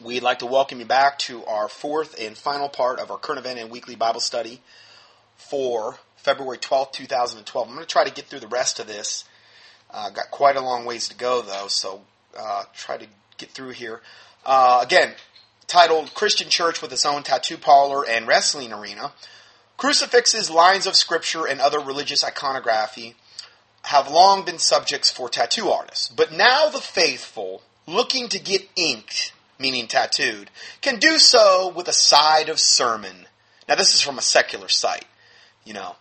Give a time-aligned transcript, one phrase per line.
[0.00, 3.40] we'd like to welcome you back to our fourth and final part of our current
[3.40, 4.60] event and weekly Bible study
[5.36, 7.68] for February 12th, 2012.
[7.68, 9.24] I'm going to try to get through the rest of this.
[9.90, 12.02] Uh, got quite a long ways to go, though, so
[12.38, 13.06] uh, try to
[13.38, 14.00] get through here.
[14.44, 15.12] Uh, again,
[15.66, 19.12] titled Christian Church with its own tattoo parlor and wrestling arena.
[19.76, 23.14] Crucifixes, lines of scripture, and other religious iconography
[23.82, 26.08] have long been subjects for tattoo artists.
[26.08, 30.50] But now the faithful, looking to get inked, meaning tattooed,
[30.80, 33.26] can do so with a side of sermon.
[33.68, 35.06] Now, this is from a secular site,
[35.64, 35.96] you know.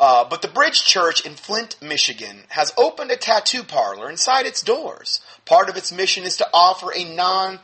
[0.00, 4.62] Uh, but the Bridge Church in Flint, Michigan has opened a tattoo parlor inside its
[4.62, 5.20] doors.
[5.44, 7.60] Part of its mission is to offer a non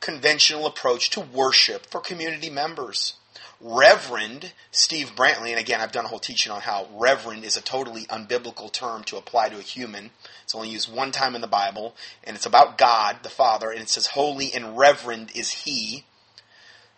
[0.00, 3.14] conventional approach to worship for community members.
[3.60, 7.62] Reverend Steve Brantley, and again, I've done a whole teaching on how reverend is a
[7.62, 10.10] totally unbiblical term to apply to a human.
[10.44, 13.80] It's only used one time in the Bible, and it's about God, the Father, and
[13.80, 16.04] it says, Holy and reverend is He.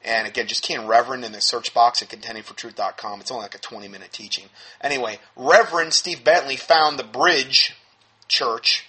[0.05, 3.21] And again, just key in Reverend in the search box at contendingfortruth.com.
[3.21, 4.47] It's only like a 20 minute teaching.
[4.81, 7.75] Anyway, Reverend Steve Bentley found the Bridge
[8.29, 8.87] Church.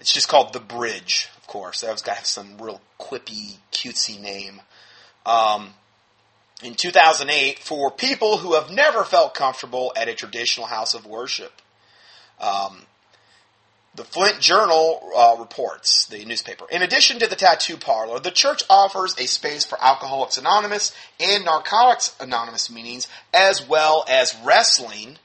[0.00, 1.80] It's just called The Bridge, of course.
[1.80, 4.60] That was got to have some real quippy, cutesy name.
[5.24, 5.70] Um,
[6.62, 11.62] in 2008 for people who have never felt comfortable at a traditional house of worship.
[12.40, 12.82] Um,
[13.96, 16.66] the Flint Journal uh, reports, the newspaper.
[16.70, 21.44] In addition to the tattoo parlor, the church offers a space for Alcoholics Anonymous and
[21.44, 25.18] Narcotics Anonymous meetings, as well as wrestling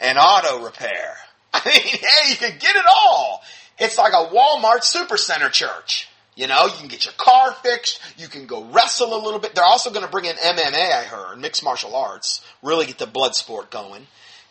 [0.00, 1.16] and auto repair.
[1.54, 3.42] I mean, hey, you can get it all.
[3.78, 6.08] It's like a Walmart supercenter church.
[6.34, 8.00] You know, you can get your car fixed.
[8.16, 9.54] You can go wrestle a little bit.
[9.54, 13.06] They're also going to bring in MMA, I heard, mixed martial arts, really get the
[13.06, 14.06] blood sport going.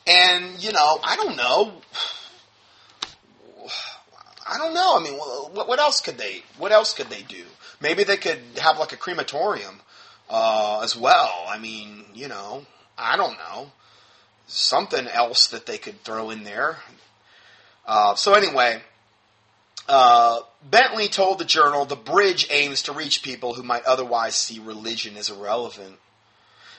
[0.08, 1.74] And, you know, I don't know.
[4.54, 4.98] I don't know.
[4.98, 6.44] I mean, what, what else could they?
[6.60, 7.44] What else could they do?
[7.82, 9.82] Maybe they could have like a crematorium
[10.30, 11.46] uh, as well.
[11.48, 12.66] I mean, you know,
[12.96, 13.72] I don't know.
[14.46, 16.78] Something else that they could throw in there.
[17.88, 18.82] Uh, so anyway,
[19.90, 24.60] uh, Bentley told the journal the bridge aims to reach people who might otherwise see
[24.60, 25.96] religion as irrelevant,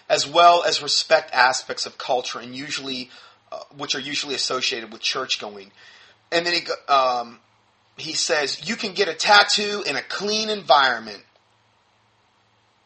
[0.09, 3.11] as well as respect aspects of culture and usually,
[3.51, 5.73] uh, which are usually associated with church going.
[6.31, 7.39] And then he um,
[7.97, 11.23] he says you can get a tattoo in a clean environment.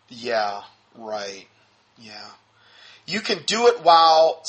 [0.09, 0.63] Yeah,
[0.97, 1.47] right.
[1.99, 2.31] Yeah,
[3.07, 4.45] you can do it while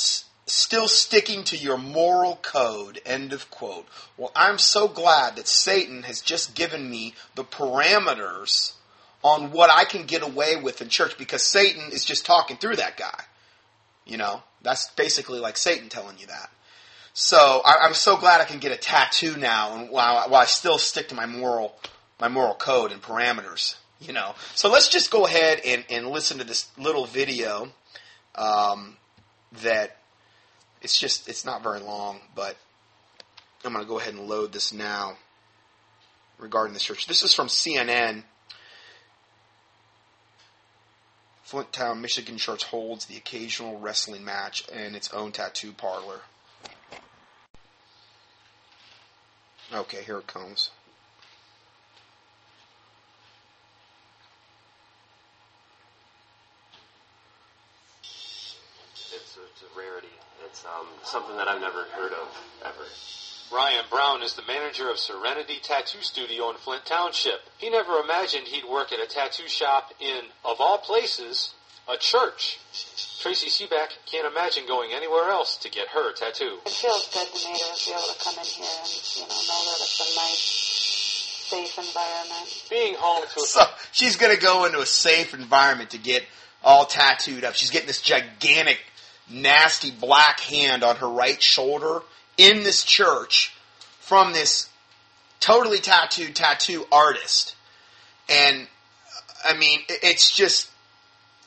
[0.46, 3.00] still sticking to your moral code.
[3.06, 3.86] End of quote.
[4.16, 8.74] Well, I'm so glad that Satan has just given me the parameters
[9.22, 12.76] on what I can get away with in church because Satan is just talking through
[12.76, 13.24] that guy.
[14.06, 16.50] You know, that's basically like Satan telling you that.
[17.12, 20.46] So I, am so glad I can get a tattoo now, and while, while I
[20.46, 21.74] still stick to my moral
[22.20, 23.76] my moral code and parameters.
[24.00, 27.68] You know, so let's just go ahead and, and listen to this little video
[28.34, 28.96] um,
[29.62, 29.98] that
[30.80, 32.56] it's just, it's not very long, but
[33.62, 35.18] I'm going to go ahead and load this now
[36.38, 37.06] regarding the church.
[37.06, 38.22] This is from CNN.
[41.42, 46.20] Flint Town, Michigan church holds the occasional wrestling match and its own tattoo parlor.
[49.72, 50.70] Okay, here it comes.
[58.02, 60.08] It's a, it's a rarity.
[60.44, 62.28] It's um, something that I've never heard of
[62.64, 62.84] ever.
[63.52, 67.40] Ryan Brown is the manager of Serenity Tattoo Studio in Flint Township.
[67.58, 71.54] He never imagined he'd work at a tattoo shop in, of all places,
[71.92, 72.58] a church.
[73.20, 76.58] Tracy Seaback can't imagine going anywhere else to get her tattoo.
[76.64, 79.28] It feels good to me to be able to come in here and you know
[79.28, 82.64] know that it's a nice, safe environment.
[82.70, 83.62] Being home to a So
[83.92, 86.24] she's going to go into a safe environment to get
[86.62, 87.54] all tattooed up.
[87.54, 88.78] She's getting this gigantic
[89.28, 92.00] nasty black hand on her right shoulder
[92.36, 93.54] in this church
[94.00, 94.68] from this
[95.40, 97.54] totally tattooed tattoo artist.
[98.28, 98.66] And
[99.44, 100.69] I mean, it's just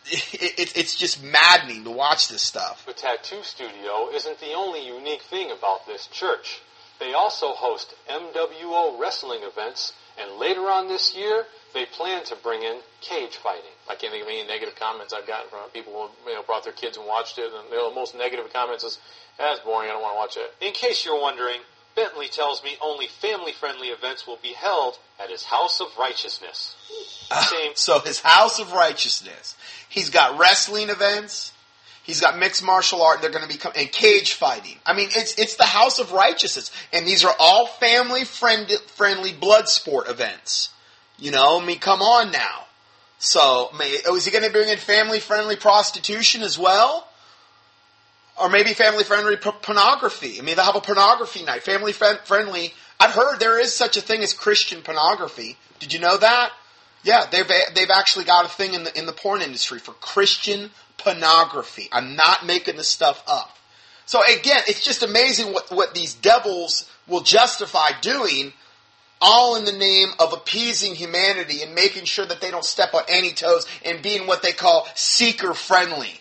[0.05, 2.85] it, it's just maddening to watch this stuff.
[2.85, 6.61] The tattoo studio isn't the only unique thing about this church.
[6.99, 12.61] They also host MWO wrestling events, and later on this year, they plan to bring
[12.61, 13.73] in cage fighting.
[13.89, 16.63] I can't think of any negative comments I've gotten from people who you know, brought
[16.63, 18.99] their kids and watched it, and the most negative comments is,
[19.39, 19.89] ah, "That's boring.
[19.89, 21.61] I don't want to watch it." In case you're wondering,
[21.95, 26.75] Bentley tells me only family-friendly events will be held at his House of Righteousness.
[27.75, 29.55] So his House of Righteousness.
[29.89, 31.51] He's got wrestling events.
[32.03, 33.21] He's got mixed martial art.
[33.21, 34.75] They're going to become and cage fighting.
[34.85, 39.31] I mean, it's it's the House of Righteousness, and these are all family friend, friendly
[39.31, 40.69] blood sport events.
[41.17, 42.65] You know, I mean, come on now.
[43.19, 47.07] So, oh, is he going to bring in family friendly prostitution as well?
[48.37, 50.39] Or maybe family friendly p- pornography?
[50.39, 51.63] I mean, they'll have a pornography night.
[51.63, 52.73] Family friend- friendly.
[52.99, 55.55] I've heard there is such a thing as Christian pornography.
[55.79, 56.51] Did you know that?
[57.03, 60.71] Yeah, they've they've actually got a thing in the in the porn industry for Christian
[60.97, 61.89] pornography.
[61.91, 63.57] I'm not making this stuff up.
[64.05, 68.53] So again, it's just amazing what what these devils will justify doing
[69.21, 73.03] all in the name of appeasing humanity and making sure that they don't step on
[73.07, 76.19] any toes and being what they call seeker friendly.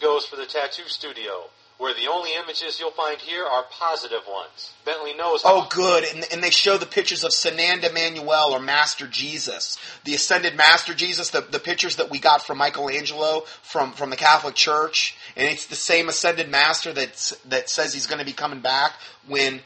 [0.00, 4.74] Goes for the tattoo studio, where the only images you'll find here are positive ones.
[4.84, 6.04] Bentley knows Oh, good.
[6.04, 10.92] And, and they show the pictures of Sananda Manuel or Master Jesus, the ascended Master
[10.92, 15.16] Jesus, the, the pictures that we got from Michelangelo from, from the Catholic Church.
[15.36, 18.92] And it's the same ascended Master that's, that says he's going to be coming back
[19.26, 19.60] when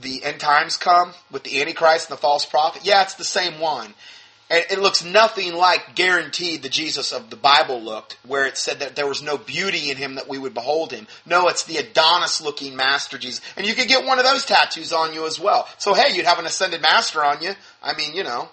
[0.00, 2.84] the end times come with the Antichrist and the false prophet.
[2.84, 3.94] Yeah, it's the same one.
[4.50, 8.80] And it looks nothing like guaranteed the Jesus of the Bible looked, where it said
[8.80, 11.06] that there was no beauty in him that we would behold him.
[11.24, 13.40] No, it's the Adonis looking Master Jesus.
[13.56, 15.68] And you could get one of those tattoos on you as well.
[15.78, 17.52] So hey, you'd have an ascended master on you.
[17.80, 18.48] I mean, you know.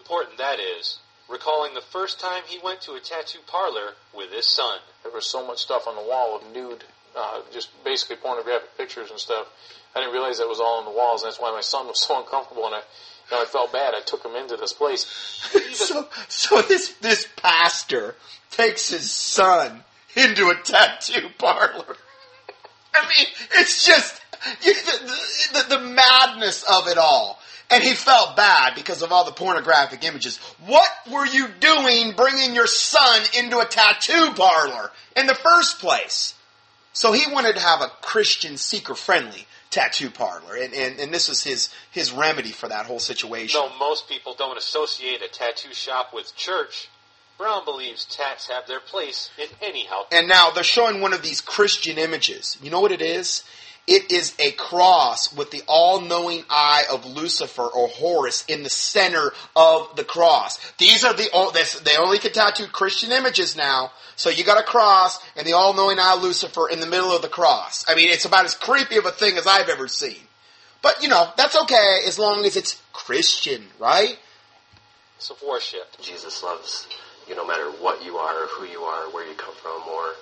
[0.00, 4.46] important that is, recalling the first time he went to a tattoo parlor with his
[4.46, 4.78] son.
[5.02, 6.84] There was so much stuff on the wall of nude,
[7.14, 9.46] uh, just basically pornographic pictures and stuff.
[9.94, 11.22] I didn't realize that was all on the walls.
[11.22, 12.80] And that's why my son was so uncomfortable, and I,
[13.30, 13.94] know, I felt bad.
[13.94, 15.06] I took him into this place.
[15.76, 18.14] So, so this, this pastor
[18.50, 19.84] takes his son
[20.16, 21.96] into a tattoo parlor.
[22.94, 23.26] I mean,
[23.58, 24.20] it's just
[24.62, 25.14] you, the,
[25.52, 27.40] the, the madness of it all.
[27.70, 30.38] And he felt bad because of all the pornographic images.
[30.64, 36.34] What were you doing bringing your son into a tattoo parlor in the first place?
[36.92, 39.46] So he wanted to have a Christian seeker friendly
[39.76, 40.56] tattoo parlor.
[40.56, 43.60] And, and, and this was his, his remedy for that whole situation.
[43.60, 46.88] Though most people don't associate a tattoo shop with church,
[47.36, 50.06] Brown believes tats have their place in any house.
[50.10, 52.56] And now they're showing one of these Christian images.
[52.62, 53.44] You know what it is?
[53.86, 59.32] It is a cross with the all-knowing eye of Lucifer or Horus in the center
[59.54, 60.58] of the cross.
[60.78, 61.28] These are the
[61.84, 63.92] they only can tattoo Christian images now.
[64.16, 67.22] So you got a cross and the all-knowing eye of Lucifer in the middle of
[67.22, 67.84] the cross.
[67.86, 70.16] I mean, it's about as creepy of a thing as I've ever seen.
[70.82, 74.18] But you know, that's okay as long as it's Christian, right?
[75.16, 75.96] It's of worship.
[76.00, 76.88] Jesus loves
[77.28, 80.14] you no matter what you are, who you are, where you come from, or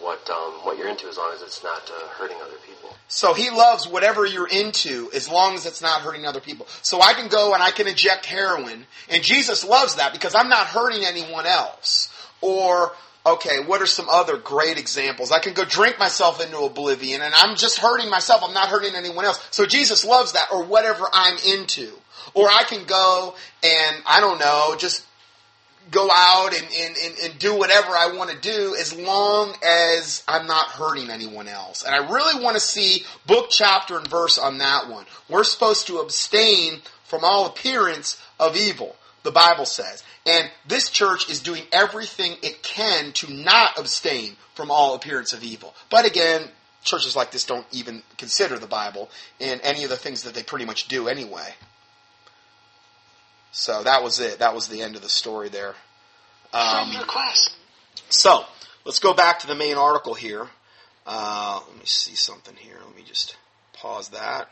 [0.00, 2.94] what um, what you're into, as long as it's not uh, hurting other people.
[3.08, 6.66] So he loves whatever you're into as long as it's not hurting other people.
[6.82, 10.48] So I can go and I can inject heroin, and Jesus loves that because I'm
[10.48, 12.10] not hurting anyone else.
[12.40, 12.92] Or,
[13.24, 15.32] okay, what are some other great examples?
[15.32, 18.42] I can go drink myself into oblivion and I'm just hurting myself.
[18.44, 19.42] I'm not hurting anyone else.
[19.50, 21.90] So Jesus loves that or whatever I'm into.
[22.34, 25.06] Or I can go and, I don't know, just
[25.90, 30.22] go out and, and, and, and do whatever I want to do as long as
[30.26, 31.84] I'm not hurting anyone else.
[31.84, 35.06] And I really want to see book, chapter, and verse on that one.
[35.28, 40.02] We're supposed to abstain from all appearance of evil, the Bible says.
[40.26, 45.42] And this church is doing everything it can to not abstain from all appearance of
[45.42, 45.74] evil.
[45.90, 46.48] But again,
[46.82, 49.10] churches like this don't even consider the Bible
[49.40, 51.54] and any of the things that they pretty much do anyway.
[53.56, 54.40] So that was it.
[54.40, 55.76] That was the end of the story there.
[56.52, 56.90] Um,
[58.08, 58.44] so
[58.84, 60.48] let's go back to the main article here.
[61.06, 62.78] Uh, let me see something here.
[62.84, 63.36] Let me just
[63.72, 64.50] pause that.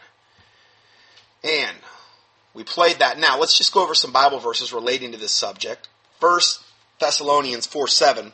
[1.42, 1.76] And
[2.54, 3.18] we played that.
[3.18, 5.88] Now let's just go over some Bible verses relating to this subject.
[6.20, 6.62] First
[7.00, 8.30] Thessalonians four seven.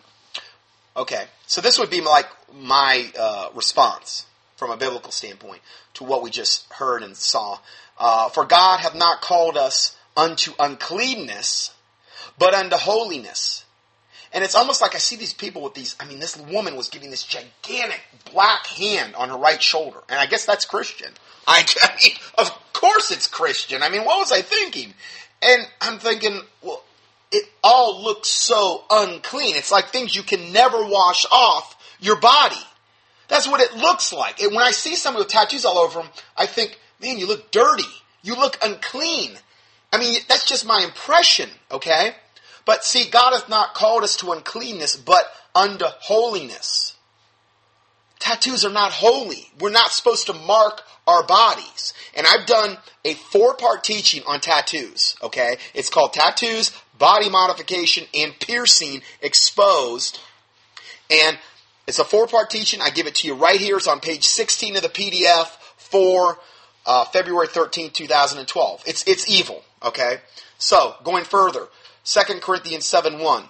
[0.95, 5.63] Okay, so this would be like my uh, response from a biblical standpoint
[5.95, 7.59] to what we just heard and saw.
[7.97, 11.73] Uh, For God hath not called us unto uncleanness,
[12.39, 13.65] but unto holiness.
[14.33, 15.97] And it's almost like I see these people with these.
[15.99, 20.19] I mean, this woman was giving this gigantic black hand on her right shoulder, and
[20.19, 21.11] I guess that's Christian.
[21.47, 23.83] I, I mean, of course it's Christian.
[23.83, 24.93] I mean, what was I thinking?
[25.41, 26.83] And I'm thinking, well,
[27.31, 29.57] it all looks so unclean.
[29.57, 32.57] It's like things you can never wash off your body.
[33.29, 34.41] That's what it looks like.
[34.43, 37.51] And when I see somebody with tattoos all over them, I think, man, you look
[37.51, 37.85] dirty.
[38.23, 39.39] You look unclean.
[39.93, 42.15] I mean, that's just my impression, okay?
[42.65, 46.97] But see, God hath not called us to uncleanness, but unto holiness.
[48.19, 49.49] Tattoos are not holy.
[49.59, 51.95] We're not supposed to mark our bodies.
[52.15, 55.57] And I've done a four part teaching on tattoos, okay?
[55.73, 60.21] It's called Tattoos, Body Modification, and Piercing Exposed.
[61.11, 61.39] And
[61.87, 62.83] it's a four part teaching.
[62.83, 63.79] I give it to you right here.
[63.79, 66.39] It's on page 16 of the PDF for
[66.85, 68.83] uh, February 13, 2012.
[68.87, 70.19] It's, it's evil, okay?
[70.59, 71.69] So, going further,
[72.05, 73.45] 2 Corinthians 7 1.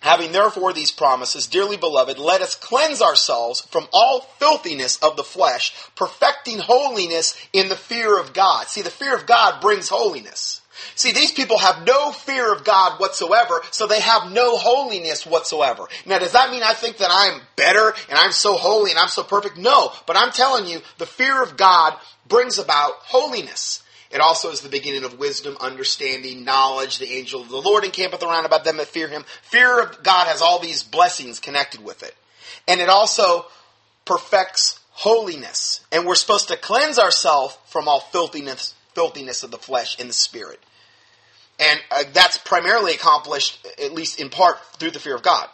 [0.00, 5.24] Having therefore these promises, dearly beloved, let us cleanse ourselves from all filthiness of the
[5.24, 8.68] flesh, perfecting holiness in the fear of God.
[8.68, 10.60] See, the fear of God brings holiness.
[10.94, 15.88] See, these people have no fear of God whatsoever, so they have no holiness whatsoever.
[16.06, 19.08] Now, does that mean I think that I'm better and I'm so holy and I'm
[19.08, 19.56] so perfect?
[19.56, 21.94] No, but I'm telling you, the fear of God
[22.28, 23.82] brings about holiness.
[24.10, 26.98] It also is the beginning of wisdom, understanding, knowledge.
[26.98, 29.24] The angel of the Lord encampeth around about them that fear him.
[29.42, 32.14] Fear of God has all these blessings connected with it.
[32.66, 33.46] And it also
[34.06, 35.84] perfects holiness.
[35.92, 40.14] And we're supposed to cleanse ourselves from all filthiness, filthiness of the flesh and the
[40.14, 40.60] spirit.
[41.60, 45.48] And uh, that's primarily accomplished, at least in part, through the fear of God.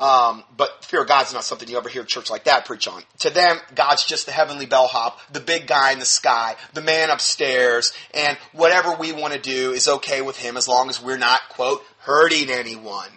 [0.00, 3.02] Um, but fear of God's not something you ever hear church like that preach on.
[3.20, 7.10] To them, God's just the heavenly bellhop, the big guy in the sky, the man
[7.10, 11.16] upstairs, and whatever we want to do is okay with him as long as we're
[11.16, 13.08] not, quote, hurting anyone.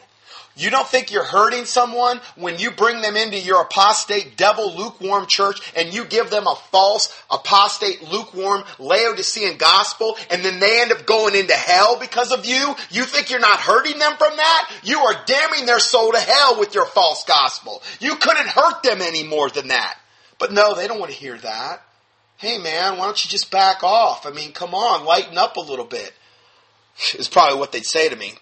[0.58, 5.28] You don't think you're hurting someone when you bring them into your apostate, devil, lukewarm
[5.28, 10.92] church and you give them a false, apostate, lukewarm, Laodicean gospel and then they end
[10.92, 12.74] up going into hell because of you?
[12.90, 14.72] You think you're not hurting them from that?
[14.84, 17.84] You are damning their soul to hell with your false gospel.
[18.00, 20.00] You couldn't hurt them any more than that.
[20.40, 21.84] But no, they don't want to hear that.
[22.38, 24.26] Hey man, why don't you just back off?
[24.26, 26.14] I mean, come on, lighten up a little bit.
[27.16, 28.34] Is probably what they'd say to me.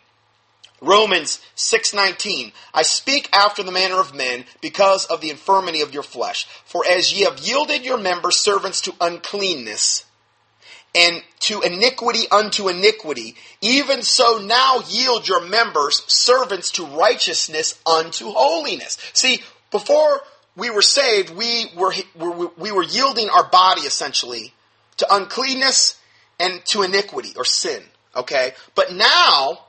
[0.82, 6.03] Romans 6:19 I speak after the manner of men because of the infirmity of your
[6.03, 6.48] flesh.
[6.65, 10.03] For as ye have yielded your members servants to uncleanness
[10.94, 18.32] and to iniquity unto iniquity even so now yield your members servants to righteousness unto
[18.32, 18.98] holiness.
[19.13, 20.22] See before
[20.55, 21.94] we were saved we were
[22.58, 24.53] we were yielding our body essentially
[24.98, 26.00] to uncleanness
[26.39, 27.84] and to iniquity or sin
[28.15, 28.53] okay?
[28.74, 29.64] But now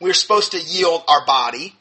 [0.00, 1.74] we're supposed to yield our body,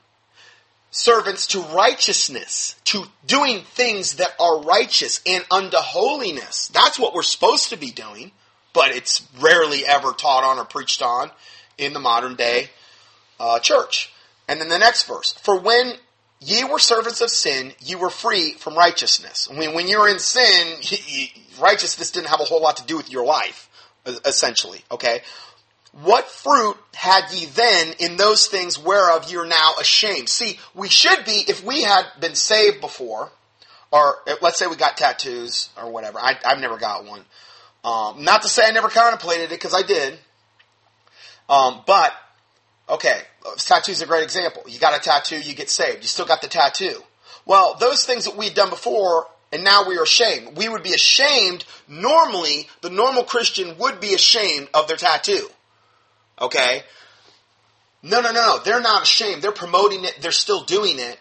[0.92, 6.68] servants to righteousness, to doing things that are righteous and unto holiness.
[6.70, 8.32] That's what we're supposed to be doing,
[8.74, 11.32] but it's rarely ever taught on or preached on
[11.78, 12.70] in the modern day
[13.40, 14.12] uh, church.
[14.48, 15.94] And then the next verse, for when
[16.40, 19.50] ye were servants of sin, ye were free from righteousness.
[19.50, 20.78] When, when you were in sin,
[21.60, 23.70] righteousness didn't have a whole lot to do with your life,
[24.26, 25.22] essentially, okay?
[26.04, 30.30] What fruit had ye then in those things whereof you're now ashamed?
[30.30, 33.32] See, we should be, if we had been saved before,
[33.92, 36.20] or let's say we got tattoos or whatever.
[36.20, 37.22] I, have never got one.
[37.84, 40.20] Um, not to say I never contemplated it because I did.
[41.50, 42.14] Um, but
[42.90, 43.22] okay,
[43.58, 44.64] tattoo's a great example.
[44.68, 46.04] You got a tattoo, you get saved.
[46.04, 47.02] You still got the tattoo.
[47.46, 50.58] Well, those things that we'd done before, and now we are ashamed.
[50.58, 51.66] We would be ashamed.
[51.88, 55.50] Normally, the normal Christian would be ashamed of their tattoo.
[56.40, 56.84] Okay?
[58.04, 58.40] No, no, no.
[58.40, 58.60] no.
[58.64, 59.42] They're not ashamed.
[59.42, 60.18] They're promoting it.
[60.22, 61.20] They're still doing it.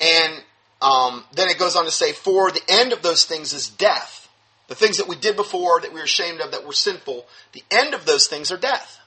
[0.00, 0.42] And
[0.82, 4.28] um, then it goes on to say, for the end of those things is death.
[4.68, 7.62] The things that we did before that we were ashamed of that were sinful, the
[7.70, 9.00] end of those things are death.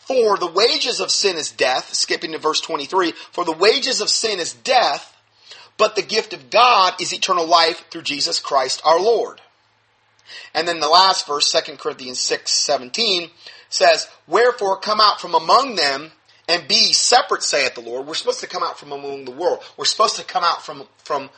[0.00, 4.08] For the wages of sin is death, skipping to verse 23, for the wages of
[4.08, 5.14] sin is death,
[5.76, 9.40] but the gift of God is eternal life through Jesus Christ our Lord.
[10.54, 13.30] And then the last verse, 2 Corinthians 6, 17,
[13.76, 16.10] says, Wherefore come out from among them
[16.48, 18.06] and be separate, saith the Lord.
[18.06, 19.60] We're supposed to come out from among the world.
[19.76, 21.30] We're supposed to come out from, from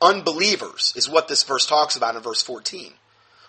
[0.00, 2.92] unbelievers, is what this verse talks about in verse 14.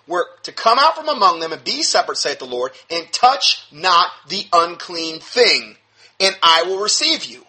[0.08, 3.66] We're to come out from among them and be separate, saith the Lord, and touch
[3.72, 5.75] not the unclean thing,
[6.20, 7.44] and I will receive you.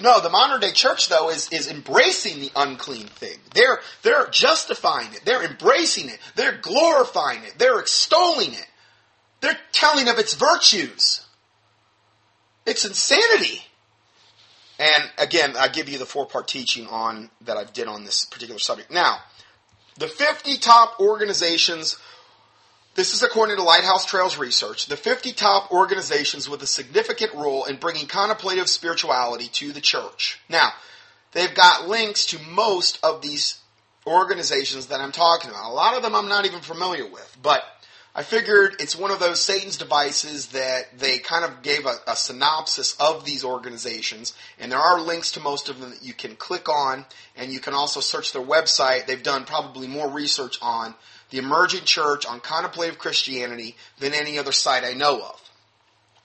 [0.00, 3.38] No, the modern day church though is, is embracing the unclean thing.
[3.54, 5.22] They're they're justifying it.
[5.24, 6.18] They're embracing it.
[6.34, 7.54] They're glorifying it.
[7.58, 8.66] They're extolling it.
[9.42, 11.26] They're telling of its virtues.
[12.64, 13.60] It's insanity.
[14.78, 18.24] And again, I give you the four part teaching on that I've did on this
[18.24, 18.90] particular subject.
[18.90, 19.18] Now,
[19.98, 21.98] the 50 top organizations,
[22.94, 27.64] this is according to Lighthouse Trails research, the 50 top organizations with a significant role
[27.64, 30.40] in bringing contemplative spirituality to the church.
[30.48, 30.70] Now,
[31.32, 33.58] they've got links to most of these
[34.06, 35.70] organizations that I'm talking about.
[35.70, 37.64] A lot of them I'm not even familiar with, but
[38.14, 42.14] I figured it's one of those Satan's devices that they kind of gave a, a,
[42.14, 46.36] synopsis of these organizations, and there are links to most of them that you can
[46.36, 49.06] click on, and you can also search their website.
[49.06, 50.94] They've done probably more research on
[51.30, 55.50] the emerging church, on contemplative Christianity, than any other site I know of.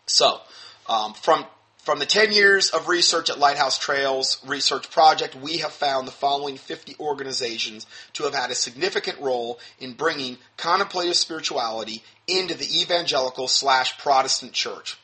[0.07, 0.41] So,
[0.89, 1.45] um, from
[1.87, 6.11] From the 10 years of research at Lighthouse Trails Research Project, we have found the
[6.11, 12.81] following 50 organizations to have had a significant role in bringing contemplative spirituality into the
[12.81, 14.97] evangelical slash Protestant church.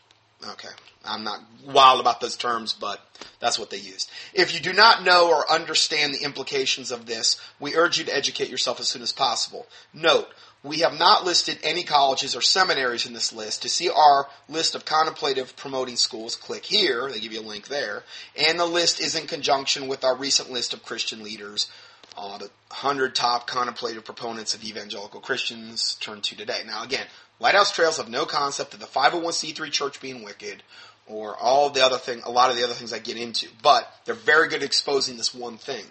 [0.45, 0.67] Okay,
[1.05, 2.99] I'm not wild about those terms, but
[3.39, 4.11] that's what they used.
[4.33, 8.13] If you do not know or understand the implications of this, we urge you to
[8.13, 9.67] educate yourself as soon as possible.
[9.93, 10.27] Note,
[10.63, 13.63] we have not listed any colleges or seminaries in this list.
[13.63, 17.11] To see our list of contemplative promoting schools, click here.
[17.11, 18.03] They give you a link there.
[18.35, 21.69] And the list is in conjunction with our recent list of Christian leaders,
[22.17, 26.61] uh, the 100 top contemplative proponents of evangelical Christians turned to today.
[26.65, 27.07] Now, again,
[27.41, 30.63] Lighthouse Trails have no concept of the 501c3 church being wicked
[31.07, 33.93] or all the other thing, a lot of the other things I get into, but
[34.05, 35.83] they're very good at exposing this one thing.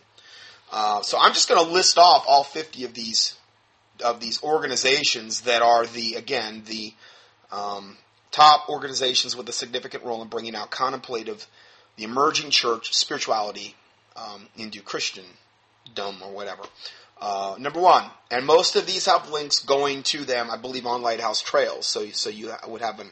[0.73, 3.37] Uh, so I'm just going to list off all 50 of these
[4.03, 6.93] of these organizations that are the again the
[7.51, 7.97] um,
[8.31, 11.47] top organizations with a significant role in bringing out contemplative,
[11.97, 13.75] the emerging church spirituality
[14.17, 16.63] um, into Christendom or whatever.
[17.21, 21.03] Uh, number one, and most of these have links going to them, I believe, on
[21.03, 23.11] Lighthouse Trails, so so you would have an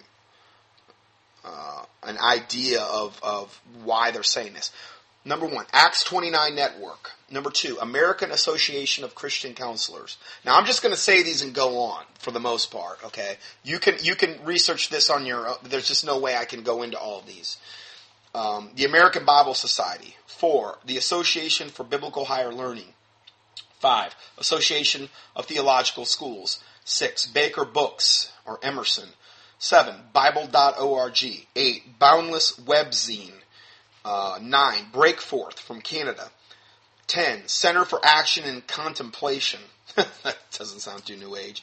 [1.44, 4.72] uh, an idea of of why they're saying this.
[5.30, 7.12] Number one, Acts 29 Network.
[7.30, 10.18] Number two, American Association of Christian Counselors.
[10.44, 12.98] Now, I'm just going to say these and go on for the most part.
[13.04, 15.48] Okay, you can you can research this on your.
[15.48, 15.54] own.
[15.62, 17.58] There's just no way I can go into all these.
[18.34, 20.16] Um, the American Bible Society.
[20.26, 22.92] Four, the Association for Biblical Higher Learning.
[23.78, 26.58] Five, Association of Theological Schools.
[26.84, 29.10] Six, Baker Books or Emersion.
[29.60, 31.24] Seven, Bible.org.
[31.54, 33.39] Eight, Boundless Webzine.
[34.04, 34.86] Uh, 9.
[34.92, 36.30] Breakforth from Canada.
[37.06, 37.48] 10.
[37.48, 39.60] Center for Action and Contemplation.
[39.96, 41.62] that doesn't sound too new age.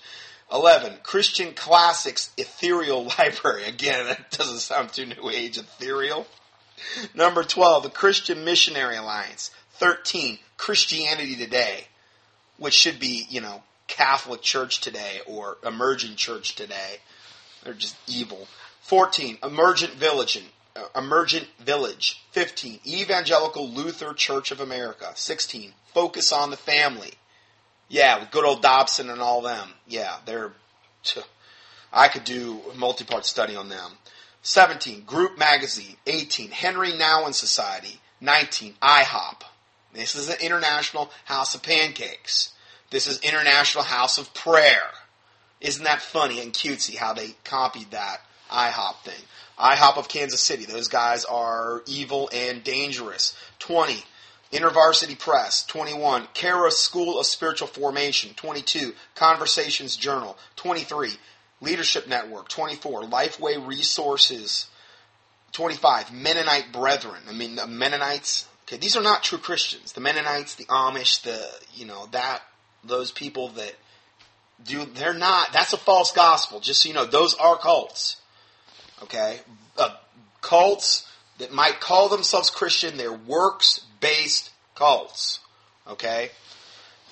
[0.51, 0.97] 11.
[1.03, 3.65] Christian Classics Ethereal Library.
[3.65, 5.57] Again, that doesn't sound too new age.
[5.57, 6.27] Ethereal.
[7.15, 7.83] Number 12.
[7.83, 9.51] The Christian Missionary Alliance.
[9.73, 10.39] 13.
[10.57, 11.87] Christianity Today.
[12.57, 16.97] Which should be, you know, Catholic Church Today or Emerging Church Today.
[17.63, 18.47] They're just evil.
[18.81, 19.39] 14.
[19.43, 20.41] Emergent Village.
[20.95, 22.23] Emergent Village.
[22.31, 22.79] 15.
[22.85, 25.11] Evangelical Luther Church of America.
[25.15, 25.73] 16.
[25.93, 27.13] Focus on the Family.
[27.89, 29.69] Yeah, with good old Dobson and all them.
[29.87, 30.53] Yeah, they're.
[31.91, 33.97] I could do a multi-part study on them.
[34.41, 35.03] 17.
[35.03, 35.95] Group Magazine.
[36.05, 36.51] 18.
[36.51, 37.99] Henry Nouwen Society.
[38.21, 38.75] 19.
[38.81, 39.43] IHOP.
[39.93, 42.53] This is an International House of Pancakes.
[42.89, 44.91] This is International House of Prayer.
[45.59, 49.23] Isn't that funny and cutesy how they copied that IHOP thing?
[49.59, 50.65] IHOP of Kansas City.
[50.65, 53.35] Those guys are evil and dangerous.
[53.59, 54.03] 20.
[54.53, 55.65] InterVarsity Press.
[55.65, 56.27] 21.
[56.33, 58.33] Kara School of Spiritual Formation.
[58.35, 58.93] 22.
[59.15, 60.37] Conversations Journal.
[60.57, 61.11] 23.
[61.61, 62.49] Leadership Network.
[62.49, 63.03] 24.
[63.03, 64.67] Lifeway Resources.
[65.53, 66.13] 25.
[66.13, 67.21] Mennonite Brethren.
[67.27, 68.47] I mean, the Mennonites.
[68.67, 69.93] Okay, these are not true Christians.
[69.93, 71.41] The Mennonites, the Amish, the,
[71.73, 72.41] you know, that,
[72.83, 73.73] those people that
[74.65, 76.59] do, they're not, that's a false gospel.
[76.59, 78.17] Just so you know, those are cults
[79.03, 79.39] okay?
[79.77, 79.95] Uh,
[80.41, 81.07] cults
[81.37, 85.39] that might call themselves Christian, they're works based cults,
[85.87, 86.31] okay?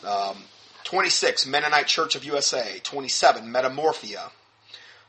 [0.05, 0.37] Um,
[0.85, 2.79] 26, Mennonite Church of USA.
[2.83, 4.29] 27, Metamorpha.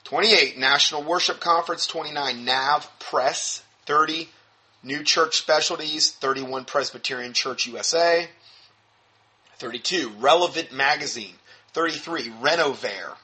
[0.05, 1.87] 28, National Worship Conference.
[1.87, 3.62] 29, NAV Press.
[3.85, 4.29] 30,
[4.83, 6.12] New Church Specialties.
[6.12, 8.27] 31, Presbyterian Church USA.
[9.59, 11.35] 32, Relevant Magazine.
[11.75, 13.17] 33, Renovare.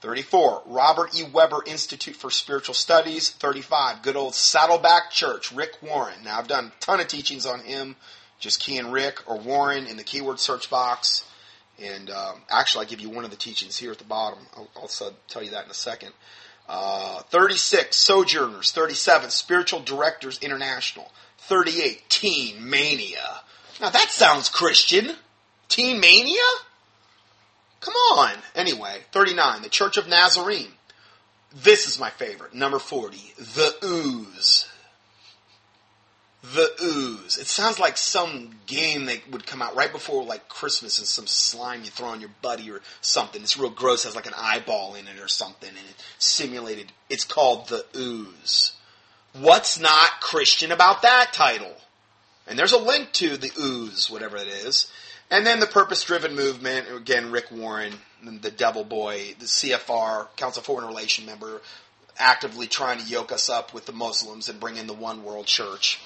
[0.00, 1.24] 34, Robert E.
[1.24, 3.30] Webber Institute for Spiritual Studies.
[3.30, 6.22] 35, good old Saddleback Church, Rick Warren.
[6.24, 7.96] Now, I've done a ton of teachings on him.
[8.38, 11.24] Just key in Rick or Warren in the keyword search box.
[11.82, 14.38] And um, actually, I give you one of the teachings here at the bottom.
[14.56, 16.12] I'll, I'll tell you that in a second.
[16.68, 18.70] Uh, 36, Sojourners.
[18.70, 21.10] 37, Spiritual Directors International.
[21.38, 23.40] 38, Teen Mania.
[23.80, 25.16] Now, that sounds Christian.
[25.68, 26.42] Teen Mania?
[27.80, 28.32] Come on.
[28.54, 30.72] Anyway, 39, the Church of Nazarene.
[31.54, 32.54] This is my favorite.
[32.54, 34.68] Number 40, The Ooze.
[36.42, 37.38] The Ooze.
[37.38, 41.26] It sounds like some game that would come out right before like Christmas and some
[41.26, 43.42] slime you throw on your buddy or something.
[43.42, 46.92] It's real gross, has like an eyeball in it or something, and it's simulated.
[47.08, 48.72] It's called The Ooze.
[49.32, 51.76] What's not Christian about that title?
[52.46, 54.90] And there's a link to The Ooze, whatever it is.
[55.30, 60.62] And then the purpose driven movement, again, Rick Warren, the devil boy, the CFR, Council
[60.62, 61.60] Foreign Relation member,
[62.18, 65.46] actively trying to yoke us up with the Muslims and bring in the one world
[65.46, 66.00] church.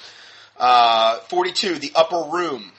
[0.59, 2.73] Uh, 42, the upper room.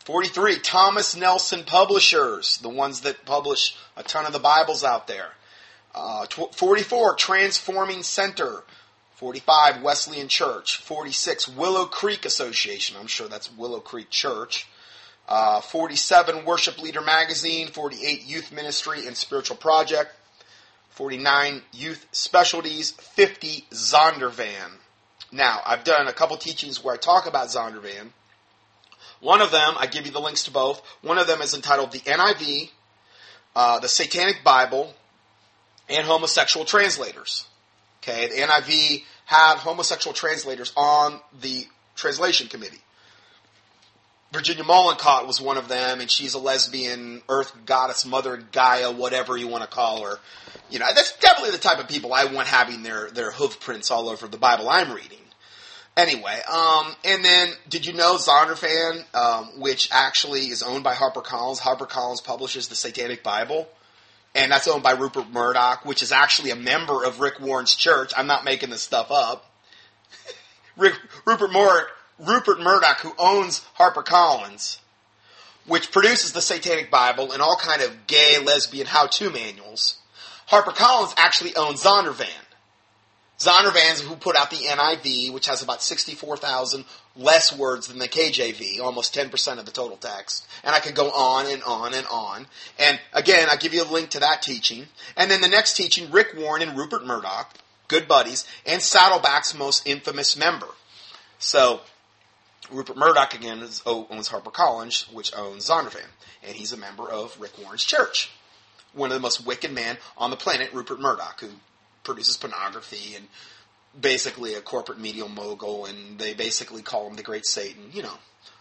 [0.00, 5.32] 43, Thomas Nelson Publishers, the ones that publish a ton of the Bibles out there.
[5.94, 8.64] Uh, tw- 44, Transforming Center.
[9.16, 10.78] 45 Wesleyan Church.
[10.78, 12.96] 46 Willow Creek Association.
[12.98, 14.66] I'm sure that's Willow Creek Church.
[15.28, 17.68] Uh, 47 Worship Leader Magazine.
[17.68, 20.14] 48 Youth Ministry and Spiritual Project.
[20.90, 22.92] 49 Youth Specialties.
[22.92, 24.70] 50 Zondervan.
[25.30, 28.10] Now, I've done a couple teachings where I talk about Zondervan.
[29.20, 30.80] One of them, I give you the links to both.
[31.02, 32.70] One of them is entitled The NIV,
[33.54, 34.94] uh, The Satanic Bible,
[35.88, 37.46] and Homosexual Translators.
[38.02, 42.80] Okay, the NIV had homosexual translators on the translation committee.
[44.32, 49.36] Virginia Mollenkott was one of them, and she's a lesbian, earth goddess, mother Gaia, whatever
[49.36, 50.18] you want to call her.
[50.70, 53.90] You know, that's definitely the type of people I want having their, their hoof prints
[53.90, 55.18] all over the Bible I'm reading.
[55.96, 61.58] Anyway, um, and then did you know Zondervan, um, which actually is owned by HarperCollins?
[61.58, 63.66] HarperCollins publishes the Satanic Bible,
[64.34, 68.12] and that's owned by Rupert Murdoch, which is actually a member of Rick Warren's church.
[68.16, 69.50] I'm not making this stuff up.
[70.76, 74.78] Rick, Rupert Mur- Rupert Murdoch, who owns HarperCollins,
[75.66, 79.98] which produces the Satanic Bible and all kind of gay, lesbian how-to manuals.
[80.50, 82.26] HarperCollins actually owns Zondervan.
[83.38, 88.80] Zondervan's who put out the NIV, which has about 64,000 less words than the KJV,
[88.80, 90.46] almost 10% of the total text.
[90.64, 92.46] And I could go on and on and on.
[92.80, 94.86] And again, I give you a link to that teaching.
[95.16, 97.54] And then the next teaching, Rick Warren and Rupert Murdoch,
[97.86, 100.68] good buddies, and Saddleback's most infamous member.
[101.38, 101.80] So,
[102.70, 106.06] Rupert Murdoch again is, owns HarperCollins, which owns Zondervan.
[106.46, 108.30] And he's a member of Rick Warren's church.
[108.92, 111.48] One of the most wicked men on the planet, Rupert Murdoch, who
[112.04, 113.28] produces pornography and
[113.98, 117.90] basically a corporate media mogul, and they basically call him the Great Satan.
[117.92, 118.14] You know,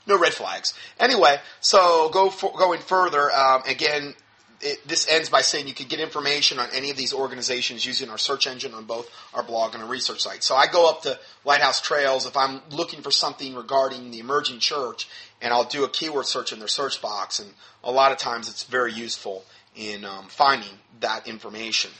[0.06, 0.74] no red flags.
[1.00, 3.32] Anyway, so go for, going further.
[3.32, 4.16] Um, again,
[4.62, 8.10] it, this ends by saying you can get information on any of these organizations using
[8.10, 10.44] our search engine on both our blog and our research site.
[10.44, 14.60] So I go up to Lighthouse Trails if I'm looking for something regarding the emerging
[14.60, 15.08] church,
[15.42, 17.52] and I'll do a keyword search in their search box, and
[17.84, 21.92] a lot of times it's very useful in um, finding that information.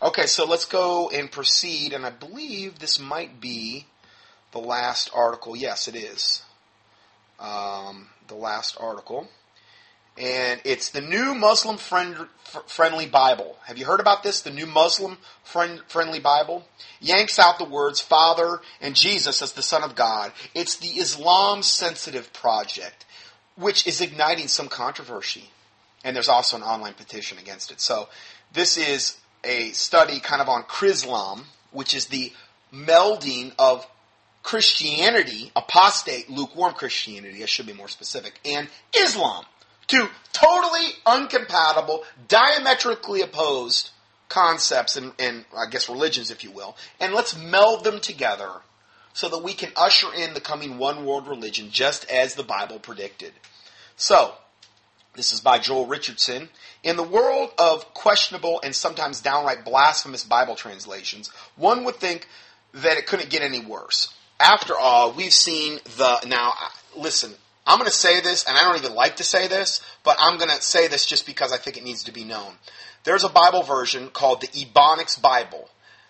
[0.00, 3.86] Okay, so let's go and proceed, and I believe this might be
[4.52, 5.56] the last article.
[5.56, 6.44] Yes, it is.
[7.40, 9.28] Um, the last article.
[10.16, 12.16] And it's the new Muslim friend,
[12.66, 13.56] friendly Bible.
[13.66, 14.40] Have you heard about this?
[14.40, 16.66] The new Muslim friend, friendly Bible?
[17.00, 20.32] Yanks out the words Father and Jesus as the Son of God.
[20.54, 23.04] It's the Islam sensitive project,
[23.56, 25.50] which is igniting some controversy.
[26.02, 27.80] And there's also an online petition against it.
[27.80, 28.08] So
[28.52, 32.32] this is a study kind of on Chrislam, which is the
[32.72, 33.86] melding of
[34.42, 39.44] Christianity, apostate, lukewarm Christianity, I should be more specific, and Islam.
[39.86, 43.90] Two totally uncompatible, diametrically opposed
[44.28, 48.50] concepts and, and, I guess religions, if you will, and let's meld them together
[49.12, 52.78] so that we can usher in the coming one world religion just as the Bible
[52.78, 53.32] predicted.
[53.96, 54.34] So,
[55.14, 56.48] this is by Joel Richardson.
[56.84, 62.28] In the world of questionable and sometimes downright blasphemous Bible translations, one would think
[62.72, 64.14] that it couldn't get any worse.
[64.40, 66.26] After all, we've seen the.
[66.26, 66.52] Now,
[66.96, 67.32] listen,
[67.66, 70.38] I'm going to say this, and I don't even like to say this, but I'm
[70.38, 72.54] going to say this just because I think it needs to be known.
[73.04, 75.68] There's a Bible version called the Ebonics Bible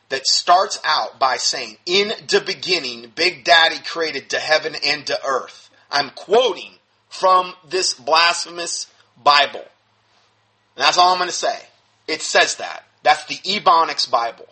[0.09, 5.19] that starts out by saying, In the beginning, Big Daddy created the heaven and the
[5.25, 5.71] earth.
[5.91, 6.73] I'm quoting
[7.09, 8.87] from this blasphemous
[9.23, 9.65] Bible.
[10.77, 11.59] And that's all I'm going to say.
[12.07, 12.85] It says that.
[13.03, 14.47] That's the Ebonics Bible.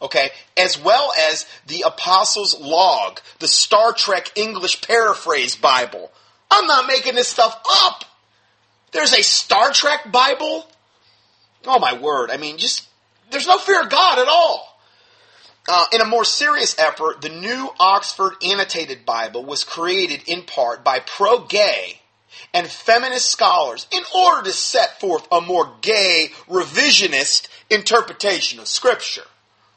[0.00, 0.30] Okay?
[0.56, 6.10] As well as the Apostles' Log, the Star Trek English Paraphrase Bible.
[6.50, 8.04] I'm not making this stuff up.
[8.92, 10.66] There's a Star Trek Bible?
[11.66, 12.30] Oh my word.
[12.30, 12.88] I mean, just,
[13.30, 14.64] there's no fear of God at all.
[15.70, 20.82] Uh, in a more serious effort, the new Oxford Annotated Bible was created in part
[20.82, 22.00] by pro gay
[22.54, 29.26] and feminist scholars in order to set forth a more gay, revisionist interpretation of Scripture.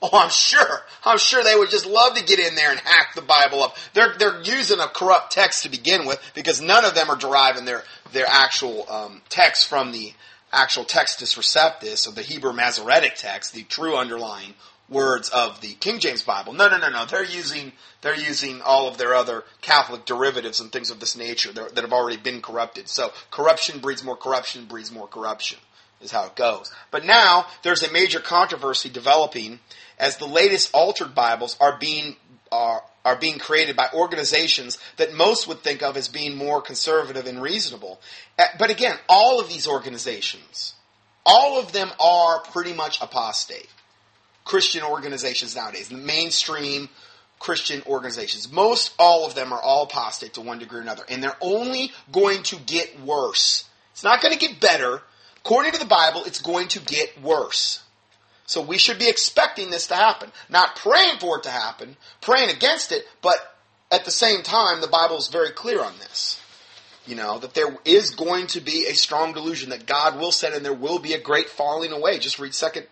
[0.02, 0.82] Oh, I'm sure.
[1.06, 3.76] I'm sure they would just love to get in there and hack the Bible up.
[3.94, 7.66] They're they're using a corrupt text to begin with because none of them are deriving
[7.66, 10.14] their their actual um, text from the
[10.52, 14.56] actual Textus Receptus of the Hebrew Masoretic text, the true underlying
[14.90, 16.54] words of the King James Bible.
[16.54, 17.06] No, no, no, no.
[17.06, 21.54] They're using they're using all of their other Catholic derivatives and things of this nature
[21.54, 22.88] that have already been corrupted.
[22.90, 25.60] So corruption breeds more corruption, breeds more corruption
[26.02, 26.72] is how it goes.
[26.90, 29.60] But now there's a major controversy developing
[30.02, 32.18] as the latest altered Bibles are being
[32.52, 37.26] are are being created by organizations that most would think of as being more conservative
[37.26, 38.00] and reasonable.
[38.38, 40.74] Eh, but again, all of these organizations,
[41.26, 43.70] all of them are pretty much apostate.
[44.44, 46.90] Christian organizations nowadays, the mainstream
[47.40, 48.52] Christian organizations.
[48.52, 51.92] Most all of them are all apostate to one degree or another, and they're only
[52.12, 53.66] going to get worse.
[53.94, 55.02] It's not going to get better.
[55.38, 57.82] According to the Bible, it's going to get worse.
[58.52, 60.30] So we should be expecting this to happen.
[60.50, 63.38] Not praying for it to happen, praying against it, but
[63.90, 66.38] at the same time, the Bible is very clear on this.
[67.08, 70.54] You know, that there is going to be a strong delusion that God will send
[70.54, 72.20] and there will be a great falling away.
[72.20, 72.88] Just read Second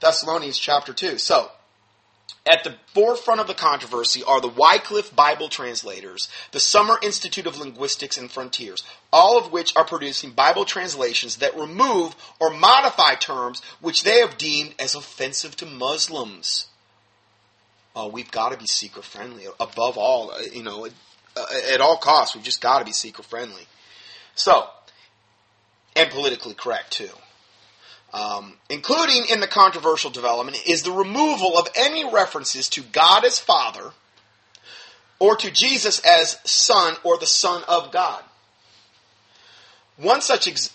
[0.00, 1.18] Thessalonians chapter 2.
[1.18, 1.52] So,
[2.46, 7.58] at the forefront of the controversy are the Wycliffe Bible translators, the Summer Institute of
[7.58, 13.62] Linguistics and Frontiers, all of which are producing Bible translations that remove or modify terms
[13.80, 16.66] which they have deemed as offensive to Muslims.
[17.96, 19.46] Oh, we've got to be seeker friendly.
[19.58, 20.86] Above all, uh, you know,
[21.72, 23.66] at all costs, we've just got to be seeker friendly.
[24.34, 24.68] So,
[25.96, 27.10] and politically correct too
[28.12, 33.38] um, including in the controversial development, is the removal of any references to God as
[33.38, 33.92] Father
[35.18, 38.22] or to Jesus as Son or the Son of God.
[39.96, 40.72] One such ex-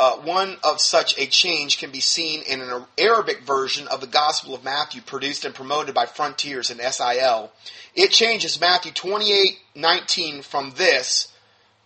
[0.00, 4.08] uh, one of such a change can be seen in an Arabic version of the
[4.08, 7.52] Gospel of Matthew produced and promoted by Frontiers and SIL.
[7.94, 11.28] It changes Matthew 28:19 from this,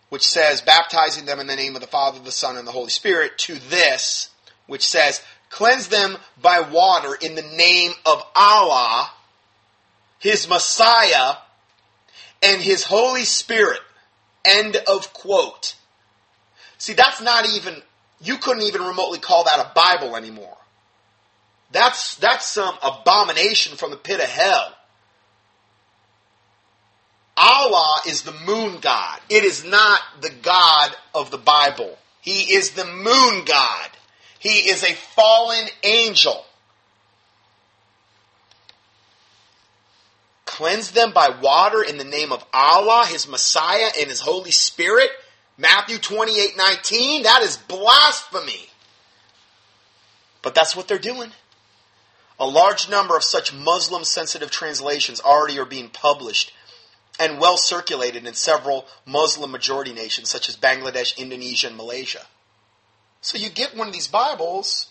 [0.09, 2.91] which says baptizing them in the name of the Father, the Son, and the Holy
[2.91, 4.31] Spirit, to this,
[4.69, 9.11] which says, Cleanse them by water in the name of Allah,
[10.21, 11.37] His Messiah,
[12.43, 13.81] and His Holy Spirit.
[14.45, 15.75] End of quote.
[16.77, 17.83] See, that's not even,
[18.21, 20.57] you couldn't even remotely call that a Bible anymore.
[21.73, 24.75] That's, that's some abomination from the pit of hell.
[27.37, 29.21] Allah is the moon god.
[29.29, 31.97] It is not the God of the Bible.
[32.21, 33.91] He is the moon god.
[34.39, 36.45] He is a fallen angel.
[40.45, 45.11] Cleanse them by water in the name of Allah, His Messiah, and His Holy Spirit.
[45.57, 47.23] Matthew 28 19.
[47.25, 48.69] That is blasphemy.
[50.43, 51.33] But that's what they're doing.
[52.41, 56.53] A large number of such Muslim sensitive translations already are being published
[57.19, 62.25] and well circulated in several Muslim majority nations such as Bangladesh, Indonesia, and Malaysia.
[63.21, 64.91] So you get one of these Bibles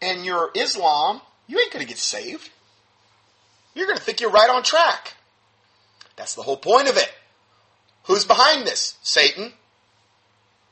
[0.00, 2.50] and you're Islam, you ain't going to get saved.
[3.74, 5.14] You're going to think you're right on track.
[6.16, 7.12] That's the whole point of it.
[8.04, 8.96] Who's behind this?
[9.02, 9.52] Satan?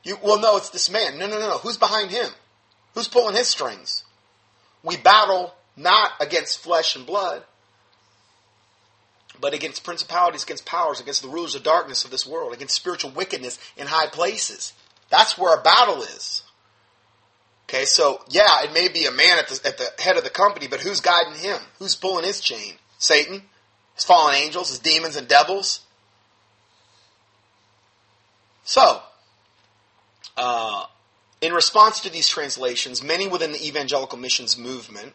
[0.03, 1.17] You, well, no, it's this man.
[1.17, 1.57] No, no, no, no.
[1.57, 2.29] Who's behind him?
[2.93, 4.03] Who's pulling his strings?
[4.83, 7.43] We battle not against flesh and blood,
[9.39, 13.11] but against principalities, against powers, against the rulers of darkness of this world, against spiritual
[13.11, 14.73] wickedness in high places.
[15.09, 16.43] That's where our battle is.
[17.67, 20.29] Okay, so yeah, it may be a man at the, at the head of the
[20.29, 21.57] company, but who's guiding him?
[21.79, 22.73] Who's pulling his chain?
[22.99, 23.41] Satan?
[23.95, 24.69] His fallen angels?
[24.69, 25.81] His demons and devils?
[28.63, 29.01] So,
[30.37, 30.85] uh,
[31.41, 35.13] in response to these translations, many within the evangelical missions movement,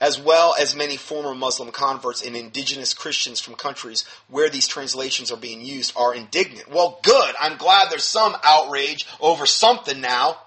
[0.00, 5.30] as well as many former Muslim converts and indigenous Christians from countries where these translations
[5.30, 6.68] are being used, are indignant.
[6.68, 7.34] Well, good.
[7.40, 10.38] I'm glad there's some outrage over something now.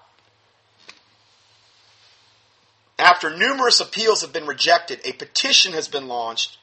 [2.98, 6.58] After numerous appeals have been rejected, a petition has been launched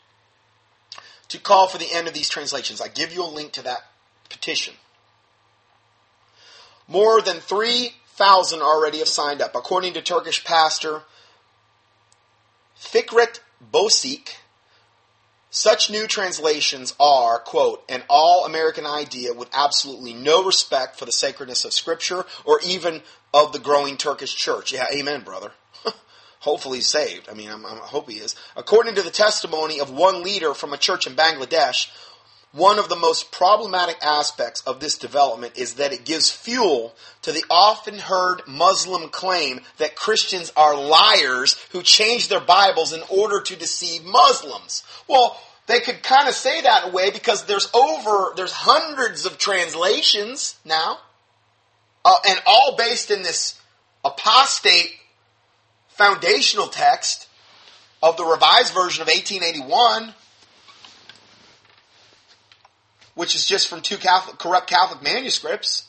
[1.28, 2.82] to call for the end of these translations.
[2.82, 3.86] I give you a link to that
[4.30, 4.74] petition.
[6.88, 9.56] More than 3,000 already have signed up.
[9.56, 11.04] According to Turkish pastor
[12.80, 13.40] Fikret
[13.72, 14.30] Böcek,
[15.50, 21.12] such new translations are, quote, an all American idea with absolutely no respect for the
[21.12, 24.74] sacredness of Scripture or even of the growing Turkish church.
[24.74, 25.52] Yeah, amen, brother
[26.44, 27.30] hopefully saved.
[27.30, 28.36] I mean, I'm, I'm, i hope he is.
[28.58, 31.88] According to the testimony of one leader from a church in Bangladesh,
[32.52, 37.32] one of the most problematic aspects of this development is that it gives fuel to
[37.32, 43.40] the often heard Muslim claim that Christians are liars who change their Bibles in order
[43.42, 44.84] to deceive Muslims.
[45.08, 50.60] Well, they could kind of say that way because there's over, there's hundreds of translations
[50.66, 51.00] now,
[52.04, 53.58] uh, and all based in this
[54.04, 54.92] apostate
[55.96, 57.28] foundational text
[58.02, 60.14] of the revised version of 1881,
[63.16, 65.86] which is just from two Catholic, corrupt Catholic manuscripts,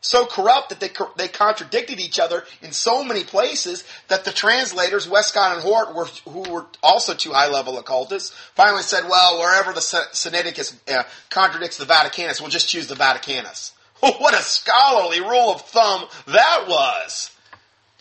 [0.00, 5.06] so corrupt that they they contradicted each other in so many places that the translators
[5.06, 9.74] Westcott and Hort, were, who were also two high level occultists, finally said, "Well, wherever
[9.74, 15.52] the Sinaiticus uh, contradicts the Vaticanus, we'll just choose the Vaticanus." what a scholarly rule
[15.52, 17.30] of thumb that was!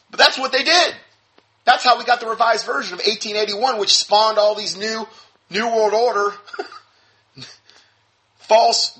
[0.09, 0.95] But that's what they did.
[1.65, 5.07] That's how we got the revised version of 1881, which spawned all these new
[5.49, 6.35] New World Order
[8.39, 8.99] false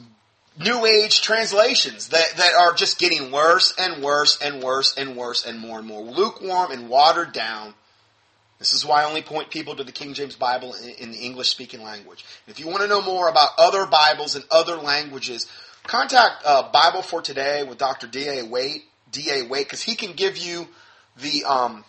[0.60, 5.46] New Age translations that, that are just getting worse and worse and worse and worse
[5.46, 7.74] and more and more lukewarm and watered down.
[8.60, 11.18] This is why I only point people to the King James Bible in, in the
[11.18, 12.26] English speaking language.
[12.46, 15.48] If you want to know more about other Bibles and other languages,
[15.84, 18.08] contact uh, Bible for Today with Dr.
[18.08, 18.44] D.A.
[18.44, 19.48] Waite, D.A.
[19.48, 20.68] Waite, because he can give you
[21.22, 21.86] the um,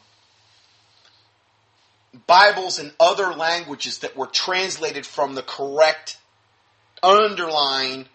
[2.26, 6.18] Bibles in other languages that were translated from the correct
[7.02, 8.06] underlying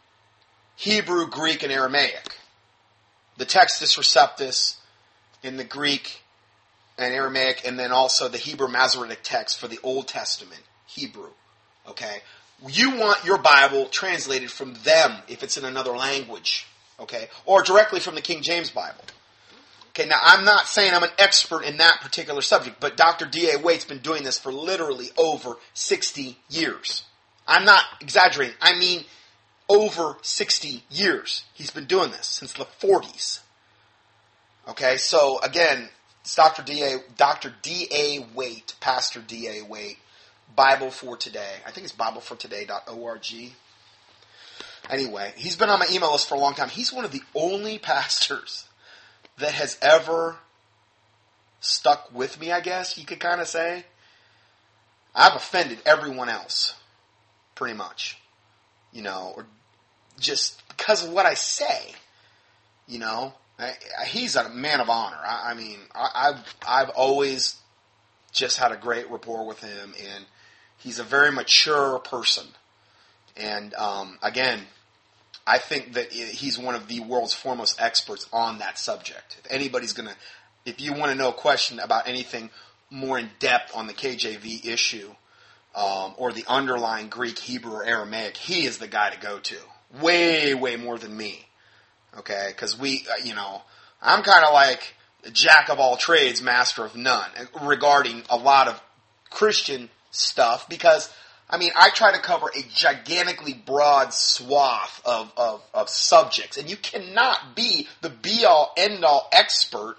[0.76, 2.36] Hebrew, Greek, and Aramaic.
[3.38, 4.78] The Textus Receptus
[5.44, 6.22] in the Greek
[6.98, 11.30] and Aramaic, and then also the Hebrew Masoretic text for the Old Testament, Hebrew.
[11.88, 12.22] Okay?
[12.68, 16.68] You want your Bible translated from them if it's in another language.
[17.00, 17.28] Okay?
[17.46, 19.04] Or directly from the King James Bible.
[19.98, 23.26] Okay, now I'm not saying I'm an expert in that particular subject, but Dr.
[23.26, 23.58] D.A.
[23.58, 27.06] Waite's been doing this for literally over 60 years.
[27.48, 28.56] I'm not exaggerating.
[28.62, 29.06] I mean
[29.70, 31.46] over 60 years.
[31.54, 33.40] He's been doing this since the 40s.
[34.68, 35.88] Okay, so again,
[36.22, 36.64] it's Dr.
[36.64, 36.98] D.A.
[37.16, 37.54] Dr.
[37.62, 38.26] D.A.
[38.36, 39.64] Waite, Pastor D.A.
[39.64, 40.00] Waite,
[40.58, 41.56] Bible for Today.
[41.66, 43.54] I think it's biblefortoday.org.
[44.90, 46.68] Anyway, he's been on my email list for a long time.
[46.68, 48.68] He's one of the only pastors
[49.38, 50.38] that has ever
[51.60, 53.86] stuck with me, I guess you could kind of say.
[55.14, 56.76] I've offended everyone else,
[57.56, 58.18] pretty much.
[58.92, 59.46] You know, or
[60.20, 61.94] just because of what I say.
[62.88, 65.18] You know, I, I, he's a man of honor.
[65.26, 67.58] I, I mean, I, I've I've always
[68.32, 70.26] just had a great rapport with him, and
[70.78, 72.46] he's a very mature person.
[73.38, 74.62] And um, again,
[75.48, 79.38] I think that he's one of the world's foremost experts on that subject.
[79.44, 80.16] If anybody's going to,
[80.66, 82.50] if you want to know a question about anything
[82.90, 85.10] more in depth on the KJV issue
[85.76, 89.58] um, or the underlying Greek, Hebrew, or Aramaic, he is the guy to go to.
[90.02, 91.46] Way, way more than me.
[92.18, 92.48] Okay?
[92.48, 93.62] Because we, uh, you know,
[94.02, 94.96] I'm kind of like
[95.32, 97.30] jack of all trades, master of none
[97.62, 98.82] regarding a lot of
[99.30, 101.14] Christian stuff because
[101.50, 106.70] I mean, I try to cover a gigantically broad swath of, of, of subjects, and
[106.70, 109.98] you cannot be the be all end all expert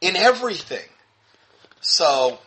[0.00, 0.88] in everything.
[1.80, 2.38] So,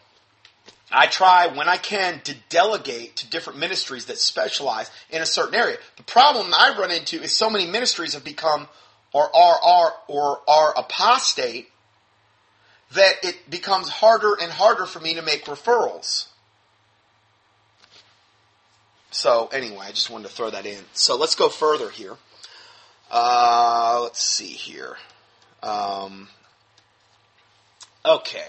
[0.92, 5.56] I try when I can to delegate to different ministries that specialize in a certain
[5.56, 5.78] area.
[5.98, 8.68] The problem I run into is so many ministries have become
[9.12, 11.70] or are, are or are apostate
[12.94, 16.28] that it becomes harder and harder for me to make referrals.
[19.14, 20.84] So anyway, I just wanted to throw that in.
[20.94, 22.16] So let's go further here.
[23.12, 24.98] Uh, let's see here.
[25.62, 26.30] Um,
[28.04, 28.48] okay.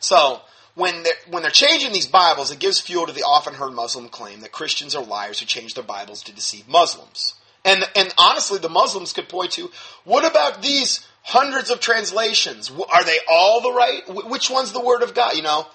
[0.00, 0.40] So
[0.74, 4.08] when they're, when they're changing these Bibles, it gives fuel to the often heard Muslim
[4.08, 7.34] claim that Christians are liars who change their Bibles to deceive Muslims.
[7.62, 9.70] And and honestly, the Muslims could point to
[10.04, 12.70] what about these hundreds of translations?
[12.70, 14.02] Are they all the right?
[14.30, 15.36] Which one's the Word of God?
[15.36, 15.66] You know,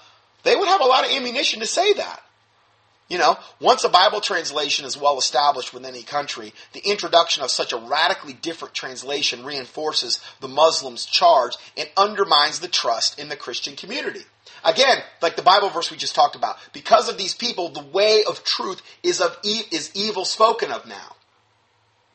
[0.42, 2.24] they would have a lot of ammunition to say that.
[3.08, 7.52] You know, once a Bible translation is well established within a country, the introduction of
[7.52, 13.36] such a radically different translation reinforces the Muslim's charge and undermines the trust in the
[13.36, 14.24] Christian community.
[14.64, 18.24] Again, like the Bible verse we just talked about, because of these people, the way
[18.28, 21.16] of truth is of e- is evil spoken of now.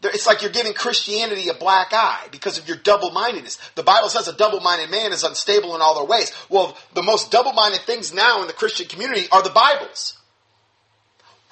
[0.03, 3.59] It's like you're giving Christianity a black eye because of your double-mindedness.
[3.75, 6.33] The Bible says a double-minded man is unstable in all their ways.
[6.49, 10.17] Well, the most double-minded things now in the Christian community are the Bibles.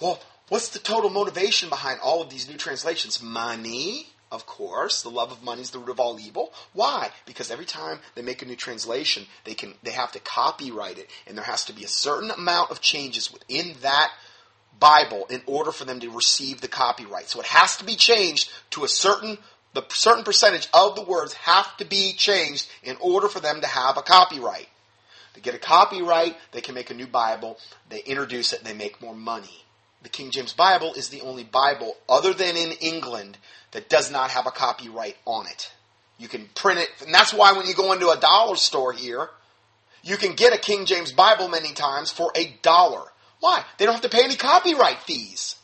[0.00, 3.20] Well, what's the total motivation behind all of these new translations?
[3.20, 5.02] Money, of course.
[5.02, 6.52] The love of money is the root of all evil.
[6.72, 7.10] Why?
[7.26, 11.10] Because every time they make a new translation, they can they have to copyright it,
[11.26, 14.12] and there has to be a certain amount of changes within that
[14.78, 17.28] Bible in order for them to receive the copyright.
[17.28, 19.38] So it has to be changed to a certain
[19.74, 23.66] the certain percentage of the words have to be changed in order for them to
[23.66, 24.68] have a copyright.
[25.34, 27.58] They get a copyright, they can make a new Bible,
[27.88, 29.64] they introduce it, they make more money
[30.02, 33.38] the King James Bible is the only Bible, other than in England,
[33.72, 35.72] that does not have a copyright on it.
[36.18, 39.28] You can print it, and that's why when you go into a dollar store here,
[40.02, 43.02] you can get a King James Bible many times for a dollar.
[43.40, 43.64] Why?
[43.76, 45.56] They don't have to pay any copyright fees.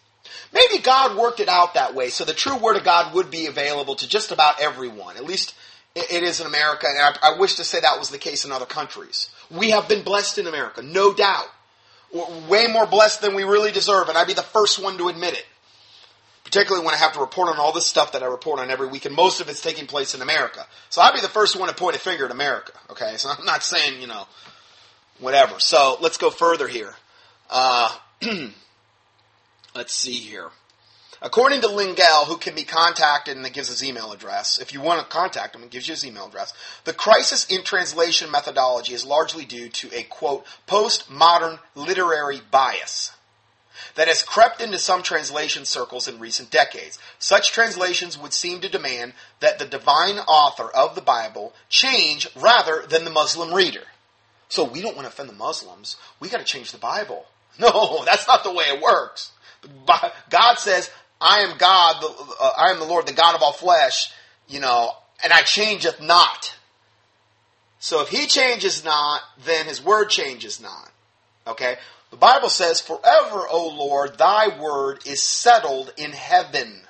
[0.53, 3.47] Maybe God worked it out that way, so the true Word of God would be
[3.47, 5.17] available to just about everyone.
[5.17, 5.55] At least
[5.97, 8.67] it is in America, and I, wish to say that was the case in other
[8.67, 9.31] countries.
[9.51, 11.47] We have been blessed in America, no doubt
[12.49, 15.35] way more blessed than we really deserve, and I'd be the first one to admit
[15.35, 15.47] it.
[16.45, 18.87] Particularly when I have to report on all this stuff that I report on every
[18.87, 20.67] week, and most of it's taking place in America.
[20.91, 23.17] So I'd be the first one to point a finger at America, okay?
[23.17, 24.27] So I'm not saying, you know,
[25.19, 25.59] whatever.
[25.59, 26.95] So let's go further here.
[27.49, 27.97] Uh,
[29.75, 30.51] let's see here.
[31.25, 34.83] According to Lingel, who can be contacted and it gives his email address, if you
[34.83, 36.53] want to contact him, it gives you his email address.
[36.85, 43.13] The crisis in translation methodology is largely due to a quote postmodern literary bias
[43.95, 46.99] that has crept into some translation circles in recent decades.
[47.19, 52.85] Such translations would seem to demand that the divine author of the Bible change rather
[52.87, 53.85] than the Muslim reader.
[54.51, 55.97] So we don't want to offend the Muslims.
[56.21, 57.25] We got to change the Bible.
[57.57, 59.31] No, that's not the way it works.
[60.29, 60.91] God says,
[61.25, 64.13] I am God, the, uh, I am the Lord, the God of all flesh,
[64.47, 66.55] you know, and I changeth not.
[67.79, 70.91] So if he changes not, then his word changes not.
[71.47, 71.77] Okay?
[72.11, 76.83] The Bible says, Forever, O Lord, thy word is settled in heaven.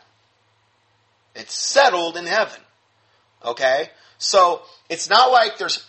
[1.37, 2.61] It's settled in heaven.
[3.45, 3.91] Okay?
[4.19, 5.87] So it's not like there's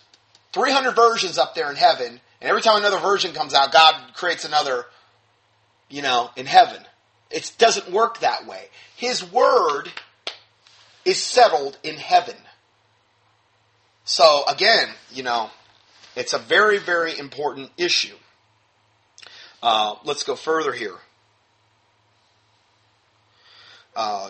[0.53, 4.45] 300 versions up there in heaven, and every time another version comes out, God creates
[4.45, 4.85] another,
[5.89, 6.83] you know, in heaven.
[7.31, 8.65] It doesn't work that way.
[8.95, 9.89] His word
[11.03, 12.35] is settled in heaven.
[14.03, 15.49] So again, you know,
[16.15, 18.15] it's a very, very important issue.
[19.61, 20.95] Uh, let's go further here.
[23.95, 24.29] Uh,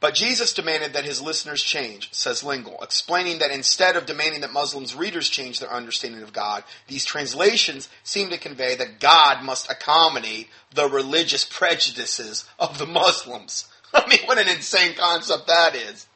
[0.00, 4.52] but Jesus demanded that his listeners change, says Lingel, explaining that instead of demanding that
[4.52, 9.70] Muslims' readers change their understanding of God, these translations seem to convey that God must
[9.70, 13.68] accommodate the religious prejudices of the Muslims.
[13.94, 16.06] I mean, what an insane concept that is.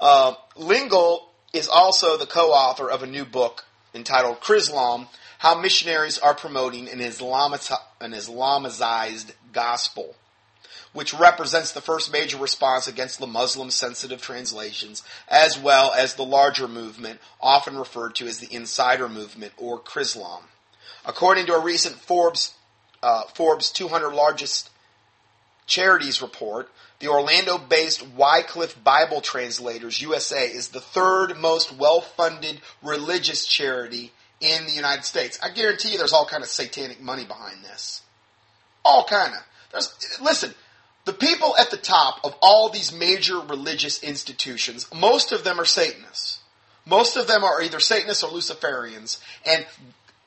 [0.00, 1.22] Uh, Lingel
[1.52, 7.00] is also the co-author of a new book entitled Chrislam, How Missionaries Are Promoting an,
[7.00, 10.14] Islamized, an Islamized Gospel
[10.92, 16.24] which represents the first major response against the Muslim sensitive translations, as well as the
[16.24, 20.42] larger movement, often referred to as the Insider Movement or Chrislam.
[21.04, 22.54] According to a recent Forbes,
[23.02, 24.70] uh, Forbes 200 largest
[25.66, 26.70] charities report,
[27.00, 34.12] the Orlando based Wycliffe Bible Translators USA is the third most well funded religious charity
[34.40, 35.38] in the United States.
[35.42, 38.02] I guarantee you there's all kind of satanic money behind this.
[38.84, 39.40] All kind of.
[39.72, 40.54] There's, listen,
[41.04, 45.64] the people at the top of all these major religious institutions, most of them are
[45.64, 46.40] Satanists.
[46.86, 49.20] Most of them are either Satanists or Luciferians.
[49.46, 49.66] And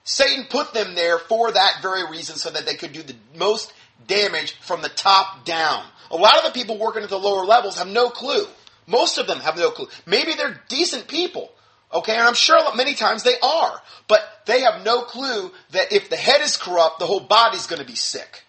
[0.03, 3.73] Satan put them there for that very reason so that they could do the most
[4.07, 5.83] damage from the top down.
[6.11, 8.45] A lot of the people working at the lower levels have no clue.
[8.87, 9.87] Most of them have no clue.
[10.05, 11.51] Maybe they're decent people.
[11.93, 13.81] Okay, and I'm sure many times they are.
[14.07, 17.81] But they have no clue that if the head is corrupt, the whole body's going
[17.81, 18.43] to be sick.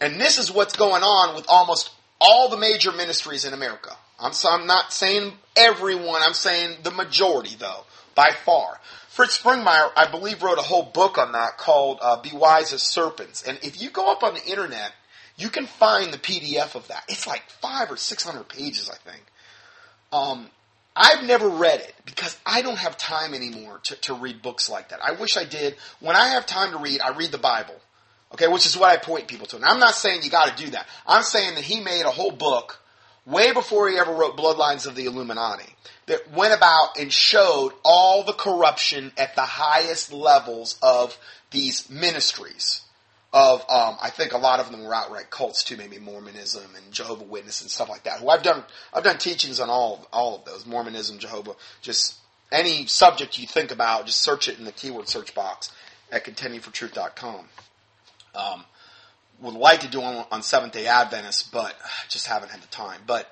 [0.00, 1.90] And this is what's going on with almost
[2.20, 3.96] all the major ministries in America.
[4.18, 7.84] I'm, so I'm not saying everyone, I'm saying the majority, though,
[8.14, 8.78] by far.
[9.08, 12.82] Fritz Springmeier, I believe, wrote a whole book on that called uh, Be Wise as
[12.82, 13.42] Serpents.
[13.42, 14.92] And if you go up on the internet,
[15.36, 17.04] you can find the PDF of that.
[17.08, 19.22] It's like five or six hundred pages, I think.
[20.12, 20.50] Um,
[20.94, 24.90] I've never read it because I don't have time anymore to, to read books like
[24.90, 25.00] that.
[25.02, 25.76] I wish I did.
[26.00, 27.76] When I have time to read, I read the Bible.
[28.32, 29.56] Okay, which is what I point people to.
[29.56, 30.86] And I'm not saying you got to do that.
[31.06, 32.80] I'm saying that he made a whole book
[33.26, 35.74] way before he ever wrote Bloodlines of the Illuminati
[36.06, 41.18] that went about and showed all the corruption at the highest levels of
[41.50, 42.82] these ministries.
[43.32, 46.92] Of um, I think a lot of them were outright cults too, maybe Mormonism and
[46.92, 48.18] Jehovah Witness and stuff like that.
[48.18, 52.16] Who I've done I've done teachings on all all of those Mormonism, Jehovah, just
[52.50, 55.70] any subject you think about, just search it in the keyword search box
[56.10, 57.46] at contendingfortruth.com.
[58.34, 58.64] Um,
[59.40, 61.74] would like to do on, on Seventh Day Adventists, but
[62.08, 63.00] just haven't had the time.
[63.06, 63.30] But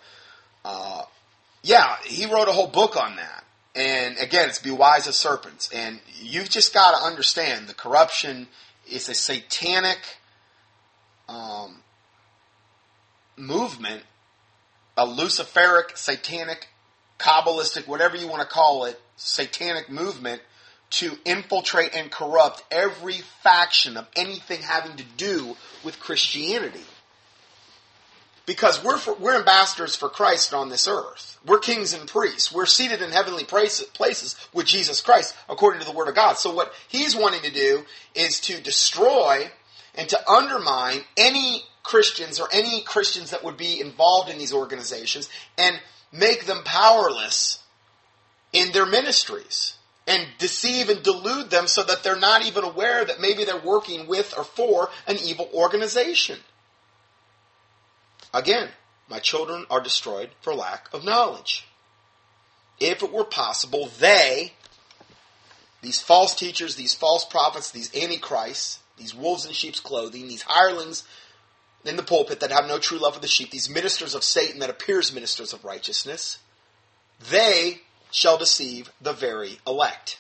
[0.65, 1.03] uh,
[1.63, 3.45] yeah, he wrote a whole book on that.
[3.75, 5.71] And again, it's be wise as serpents.
[5.73, 8.49] And you've just got to understand the corruption
[8.91, 9.99] is a satanic
[11.29, 11.83] um,
[13.37, 14.03] movement,
[14.97, 16.69] a Luciferic, satanic,
[17.19, 20.41] Kabbalistic, whatever you want to call it, satanic movement
[20.91, 26.85] to infiltrate and corrupt every faction of anything having to do with Christianity.
[28.47, 31.39] Because we're, for, we're ambassadors for Christ on this earth.
[31.45, 32.51] We're kings and priests.
[32.51, 36.39] We're seated in heavenly places with Jesus Christ according to the Word of God.
[36.39, 37.85] So what he's wanting to do
[38.15, 39.51] is to destroy
[39.95, 45.29] and to undermine any Christians or any Christians that would be involved in these organizations
[45.59, 45.79] and
[46.11, 47.63] make them powerless
[48.53, 49.78] in their ministries
[50.09, 54.09] and deceive and delude them so that they're not even aware that maybe they're working
[54.09, 56.39] with or for an evil organization.
[58.33, 58.71] Again,
[59.09, 61.69] my children are destroyed for lack of knowledge.
[62.81, 64.55] If it were possible, they
[65.83, 71.05] these false teachers, these false prophets, these antichrists, these wolves in sheep's clothing, these hirelings
[71.85, 74.59] in the pulpit that have no true love for the sheep, these ministers of Satan
[74.61, 76.39] that appears ministers of righteousness,
[77.31, 80.19] they shall deceive the very elect.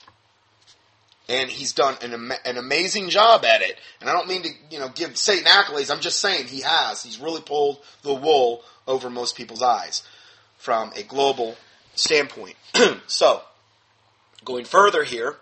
[1.28, 3.78] And he's done an, an amazing job at it.
[4.00, 5.90] And I don't mean to, you know, give Satan accolades.
[5.90, 7.02] I'm just saying he has.
[7.02, 10.02] He's really pulled the wool over most people's eyes
[10.56, 11.56] from a global
[11.94, 12.56] standpoint.
[13.06, 13.42] so,
[14.44, 15.36] going further here,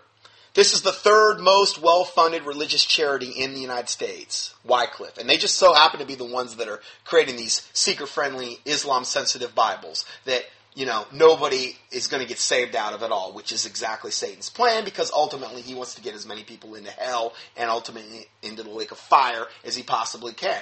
[0.57, 5.19] this is the third most well funded religious charity in the United States, Wycliffe.
[5.19, 8.57] And they just so happen to be the ones that are creating these seeker friendly,
[8.65, 10.45] Islam sensitive Bibles that,
[10.77, 14.11] you know, nobody is going to get saved out of it all, which is exactly
[14.11, 18.27] Satan's plan because ultimately he wants to get as many people into hell and ultimately
[18.43, 20.61] into the lake of fire as he possibly can.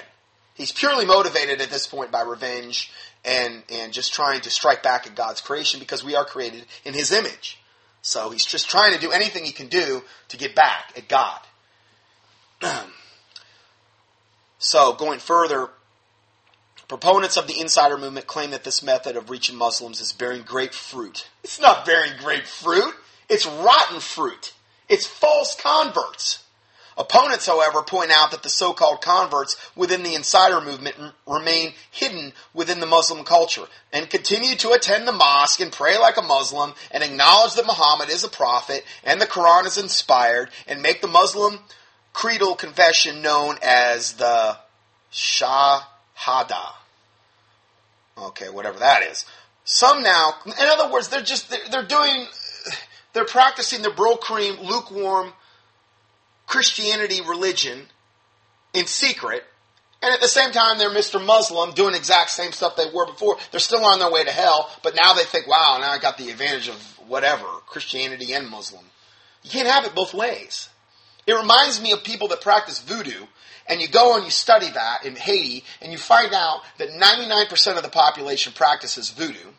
[0.54, 2.90] He's purely motivated at this point by revenge
[3.26, 6.94] and, and just trying to strike back at God's creation because we are created in
[6.94, 7.60] his image.
[8.00, 11.40] So he's just trying to do anything he can do to get back at God.
[14.58, 15.68] so going further,
[16.88, 20.74] proponents of the insider movement claim that this method of reaching Muslims is bearing great
[20.74, 21.28] fruit.
[21.42, 22.94] It's not bearing great fruit.
[23.28, 24.52] It's rotten fruit.
[24.88, 26.44] It's false converts.
[26.98, 32.80] Opponents, however, point out that the so-called converts within the insider movement remain hidden within
[32.80, 37.04] the Muslim culture and continue to attend the mosque and pray like a Muslim and
[37.04, 41.58] acknowledge that Muhammad is a prophet and the Quran is inspired and make the Muslim
[42.14, 44.56] creedal confession known as the
[46.18, 46.72] Shahada.
[48.18, 49.26] Okay, whatever that is.
[49.64, 52.26] Some now, in other words, they're just, they're, they're doing,
[53.12, 55.32] they're practicing the bro cream, lukewarm,
[56.46, 57.86] Christianity religion
[58.72, 59.44] in secret,
[60.02, 61.24] and at the same time they're Mr.
[61.24, 63.36] Muslim doing exact same stuff they were before.
[63.50, 66.16] They're still on their way to hell, but now they think, wow, now I got
[66.16, 66.76] the advantage of
[67.08, 68.84] whatever, Christianity and Muslim.
[69.42, 70.68] You can't have it both ways.
[71.26, 73.26] It reminds me of people that practice voodoo,
[73.68, 77.76] and you go and you study that in Haiti, and you find out that 99%
[77.76, 79.50] of the population practices voodoo,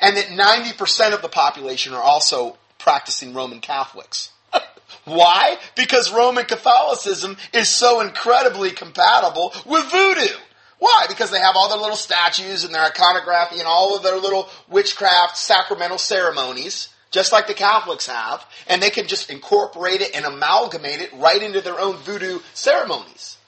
[0.00, 4.30] and that 90% of the population are also practicing Roman Catholics.
[5.04, 5.58] Why?
[5.76, 10.36] Because Roman Catholicism is so incredibly compatible with voodoo.
[10.78, 11.06] Why?
[11.08, 14.48] Because they have all their little statues and their iconography and all of their little
[14.68, 20.24] witchcraft sacramental ceremonies, just like the Catholics have, and they can just incorporate it and
[20.24, 23.38] amalgamate it right into their own voodoo ceremonies.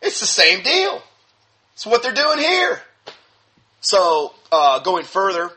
[0.00, 1.02] It's the same deal.
[1.74, 2.80] It's what they're doing here.
[3.80, 5.50] So, uh, going further,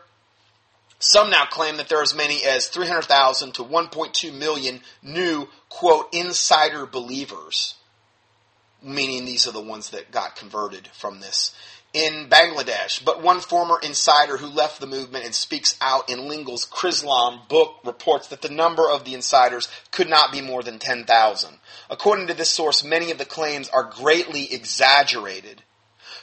[1.00, 6.14] some now claim that there are as many as 300,000 to 1.2 million new, quote,
[6.14, 7.76] insider believers,
[8.82, 11.56] meaning these are the ones that got converted from this,
[11.96, 13.04] in Bangladesh.
[13.04, 17.78] But one former insider who left the movement and speaks out in Lingel's Chrislam book
[17.86, 21.58] reports that the number of the insiders could not be more than 10,000.
[21.90, 25.64] According to this source, many of the claims are greatly exaggerated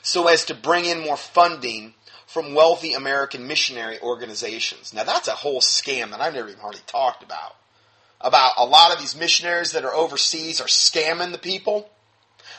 [0.02, 1.94] so as to bring in more funding
[2.26, 4.92] from wealthy American missionary organizations.
[4.92, 7.56] Now that's a whole scam that I've never even hardly talked about.
[8.20, 11.88] About a lot of these missionaries that are overseas are scamming the people.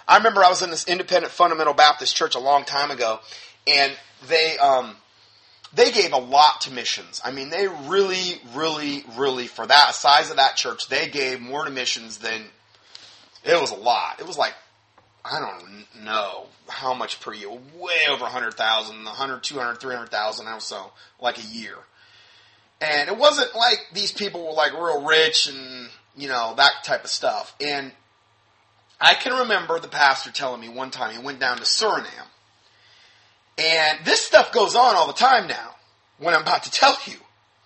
[0.07, 3.19] I remember I was in this independent fundamental Baptist church a long time ago,
[3.67, 3.93] and
[4.27, 4.95] they um,
[5.73, 7.21] they gave a lot to missions.
[7.23, 11.65] I mean, they really, really, really for that size of that church, they gave more
[11.65, 12.43] to missions than
[13.43, 14.19] it was a lot.
[14.19, 14.53] It was like
[15.25, 20.91] I don't know how much per year, way over 100,000, 100, 200, 300,000 or so,
[21.21, 21.75] like a year.
[22.81, 27.05] And it wasn't like these people were like real rich and, you know, that type
[27.05, 27.55] of stuff.
[27.61, 27.93] And
[29.03, 32.07] I can remember the pastor telling me one time he went down to Suriname.
[33.57, 35.75] And this stuff goes on all the time now,
[36.19, 37.17] when I'm about to tell you,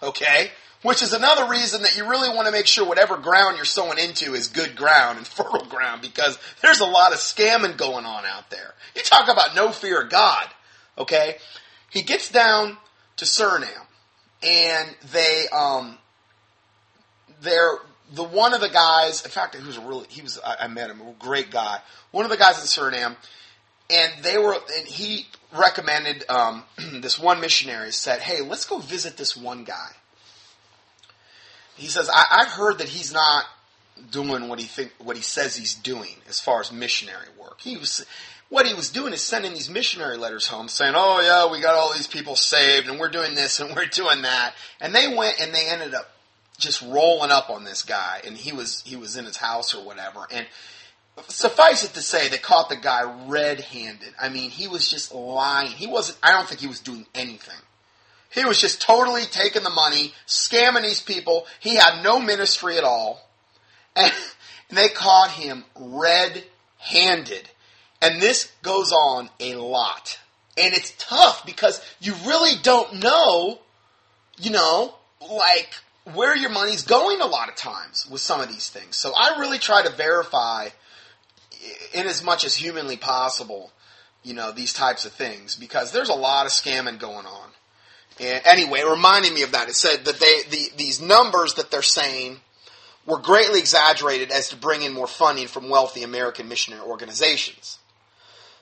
[0.02, 0.50] okay?
[0.82, 4.00] Which is another reason that you really want to make sure whatever ground you're sowing
[4.00, 8.26] into is good ground and fertile ground because there's a lot of scamming going on
[8.26, 8.74] out there.
[8.96, 10.48] You talk about no fear of God,
[10.98, 11.38] okay?
[11.92, 12.78] He gets down
[13.18, 13.70] to Suriname
[14.42, 16.00] and they, um,
[17.42, 17.78] they're,
[18.14, 20.68] the one of the guys, in fact, he was a really, he was, I, I
[20.68, 21.80] met him, a great guy.
[22.12, 23.16] One of the guys in Suriname,
[23.90, 26.64] and they were, and he recommended, um,
[27.02, 29.90] this one missionary said, hey, let's go visit this one guy
[31.78, 33.46] he says, I, I've heard that he's not
[34.12, 37.62] doing what he think what he says he's doing as far as missionary work.
[37.62, 38.06] He was
[38.50, 41.76] what he was doing is sending these missionary letters home saying, "Oh yeah, we got
[41.76, 45.40] all these people saved and we're doing this and we're doing that." And they went
[45.40, 46.12] and they ended up
[46.58, 49.84] just rolling up on this guy and he was he was in his house or
[49.84, 50.28] whatever.
[50.32, 50.46] And
[51.28, 54.14] suffice it to say they caught the guy red-handed.
[54.22, 55.72] I mean, he was just lying.
[55.72, 57.60] He wasn't I don't think he was doing anything.
[58.30, 61.48] He was just totally taking the money, scamming these people.
[61.60, 63.28] He had no ministry at all.
[63.96, 64.12] And
[64.70, 66.44] they caught him red
[66.78, 67.50] handed.
[68.02, 70.20] And this goes on a lot.
[70.58, 73.60] And it's tough because you really don't know,
[74.40, 75.70] you know, like
[76.14, 78.96] where your money's going a lot of times with some of these things.
[78.96, 80.70] So I really try to verify
[81.94, 83.72] in as much as humanly possible,
[84.24, 87.50] you know, these types of things because there's a lot of scamming going on.
[88.20, 89.70] And anyway, it reminded me of that.
[89.70, 92.40] It said that they the, these numbers that they're saying
[93.06, 97.80] were greatly exaggerated as to bring in more funding from wealthy American missionary organizations.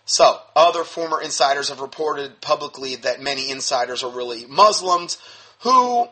[0.08, 5.18] So, other former insiders have reported publicly that many insiders are really Muslims
[5.62, 6.08] who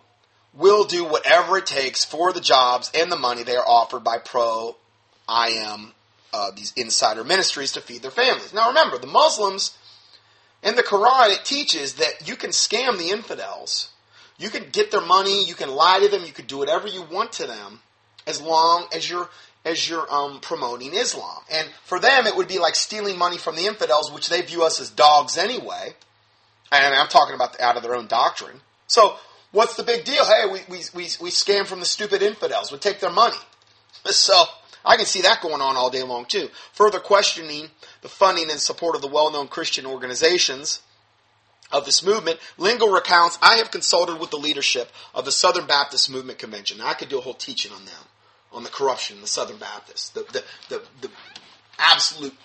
[0.53, 4.17] will do whatever it takes for the jobs and the money they are offered by
[4.17, 4.75] pro
[5.27, 5.93] IM,
[6.33, 8.53] uh, these insider ministries to feed their families.
[8.53, 9.75] Now remember, the Muslims
[10.61, 13.89] in the Quran, it teaches that you can scam the infidels.
[14.37, 17.03] You can get their money, you can lie to them, you can do whatever you
[17.03, 17.81] want to them
[18.25, 19.29] as long as you're
[19.65, 21.41] as you're um, promoting Islam.
[21.49, 24.63] And for them, it would be like stealing money from the infidels, which they view
[24.63, 25.93] us as dogs anyway.
[26.69, 28.59] And I'm talking about the, out of their own doctrine.
[28.87, 29.15] So
[29.53, 30.25] what's the big deal?
[30.25, 32.71] Hey, we, we, we, we scam from the stupid infidels.
[32.71, 33.37] We take their money.
[34.11, 34.43] So
[34.83, 36.49] I can see that going on all day long too.
[36.73, 37.69] Further questioning
[38.01, 40.81] the funding and support of the well-known Christian organizations
[41.71, 46.11] of this movement, Lingel recounts, I have consulted with the leadership of the Southern Baptist
[46.11, 46.79] Movement Convention.
[46.79, 48.03] Now, I could do a whole teaching on them,
[48.51, 51.09] on the corruption in the Southern Baptists, the, the, the, the
[51.79, 52.35] absolute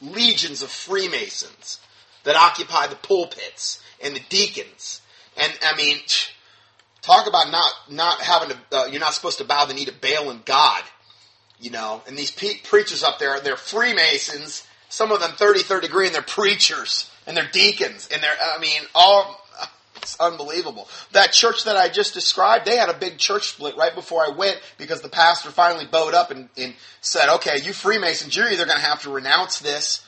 [0.00, 1.80] legions of Freemasons
[2.24, 5.00] that occupy the pulpits and the deacons.
[5.36, 5.98] And, I mean,
[7.02, 9.92] talk about not, not having to, uh, you're not supposed to bow the knee to
[9.92, 10.82] Baal and God
[11.60, 15.86] you know, and these pe- preachers up there, they're Freemasons, some of them 30, 30
[15.86, 19.44] degree, and they're preachers, and they're deacons, and they're, I mean, all,
[19.96, 20.88] it's unbelievable.
[21.12, 24.30] That church that I just described, they had a big church split right before I
[24.30, 28.64] went because the pastor finally bowed up and, and said, okay, you Freemasons, you're either
[28.64, 30.06] going to have to renounce this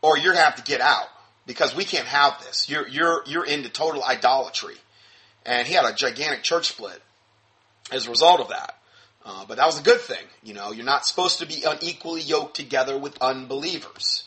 [0.00, 1.08] or you're going to have to get out
[1.46, 2.70] because we can't have this.
[2.70, 4.76] You're, you're, you're into total idolatry.
[5.46, 7.00] And he had a gigantic church split
[7.92, 8.78] as a result of that.
[9.24, 10.24] Uh, but that was a good thing.
[10.42, 14.24] You know, you're not supposed to be unequally yoked together with unbelievers.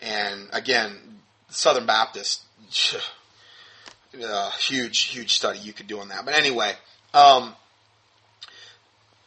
[0.00, 2.42] And again, Southern Baptist,
[4.24, 6.24] uh, huge, huge study you could do on that.
[6.24, 6.72] But anyway,
[7.12, 7.54] um,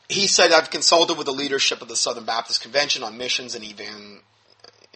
[0.10, 3.64] he said, I've consulted with the leadership of the Southern Baptist Convention on missions and
[3.64, 4.22] evan-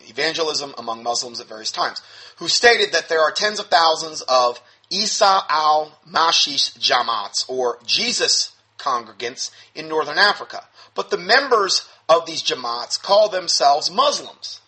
[0.07, 2.01] evangelism among Muslims at various times,
[2.37, 4.61] who stated that there are tens of thousands of
[4.91, 10.65] Isa al Masih Jamats, or Jesus congregants in northern Africa.
[10.93, 14.59] But the members of these Jamaats call themselves Muslims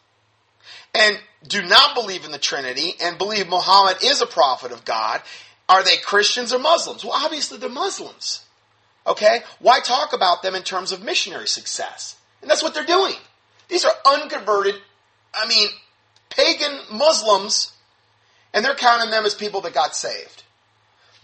[0.95, 5.21] and do not believe in the Trinity and believe Muhammad is a prophet of God.
[5.67, 7.03] Are they Christians or Muslims?
[7.03, 8.45] Well, obviously they're Muslims.
[9.05, 9.39] Okay?
[9.59, 12.15] Why talk about them in terms of missionary success?
[12.41, 13.15] And that's what they're doing.
[13.67, 14.75] These are unconverted,
[15.33, 15.67] I mean,
[16.29, 17.73] pagan Muslims,
[18.53, 20.43] and they're counting them as people that got saved.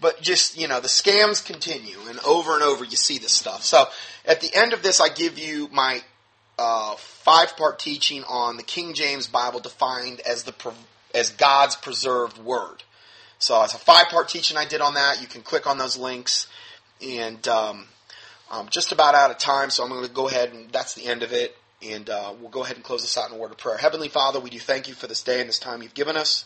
[0.00, 3.62] But just, you know, the scams continue, and over and over you see this stuff.
[3.62, 3.84] So
[4.24, 6.00] at the end of this, I give you my
[6.58, 10.54] uh, five part teaching on the King James Bible defined as, the,
[11.14, 12.82] as God's preserved word.
[13.38, 15.20] So it's a five part teaching I did on that.
[15.20, 16.46] You can click on those links.
[17.02, 17.86] And um,
[18.50, 21.06] I'm just about out of time, so I'm going to go ahead and that's the
[21.06, 21.56] end of it.
[21.82, 23.78] And uh, we'll go ahead and close this out in a word of prayer.
[23.78, 26.44] Heavenly Father, we do thank you for this day and this time you've given us.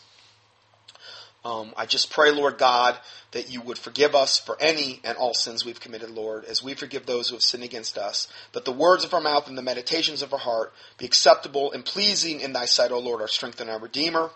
[1.45, 2.97] Um, I just pray, Lord God,
[3.29, 6.73] that you would forgive us for any and all sins we've committed, Lord, as we
[6.73, 8.27] forgive those who have sinned against us.
[8.53, 11.85] That the words of our mouth and the meditations of our heart be acceptable and
[11.85, 14.31] pleasing in thy sight, O Lord, our strength and our Redeemer.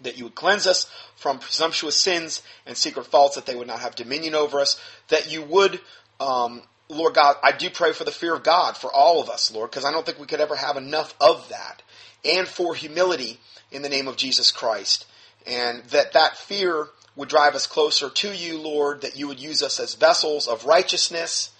[0.00, 3.78] That you would cleanse us from presumptuous sins and secret faults, that they would not
[3.78, 4.80] have dominion over us.
[5.10, 5.80] That you would,
[6.18, 9.52] um, Lord God, I do pray for the fear of God for all of us,
[9.52, 11.82] Lord, because I don't think we could ever have enough of that.
[12.24, 13.38] And for humility
[13.70, 15.06] in the name of Jesus Christ
[15.46, 19.62] and that that fear would drive us closer to you, Lord, that you would use
[19.62, 21.50] us as vessels of righteousness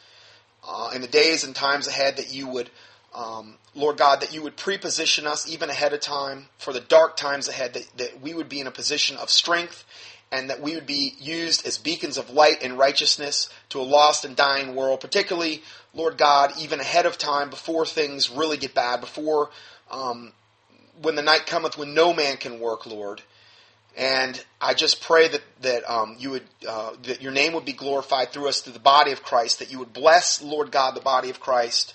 [0.66, 2.70] uh, in the days and times ahead, that you would,
[3.14, 7.16] um, Lord God, that you would preposition us even ahead of time for the dark
[7.16, 9.85] times ahead, that, that we would be in a position of strength
[10.33, 14.24] and that we would be used as beacons of light and righteousness to a lost
[14.24, 15.62] and dying world, particularly,
[15.93, 19.51] Lord God, even ahead of time, before things really get bad, before
[19.91, 20.33] um,
[21.03, 23.22] when the night cometh when no man can work, Lord.
[23.97, 27.72] And I just pray that that um, you would uh, that your name would be
[27.72, 29.59] glorified through us through the body of Christ.
[29.59, 31.95] That you would bless, Lord God, the body of Christ,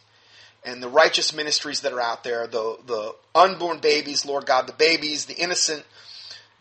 [0.64, 2.48] and the righteous ministries that are out there.
[2.48, 5.86] The the unborn babies, Lord God, the babies, the innocent,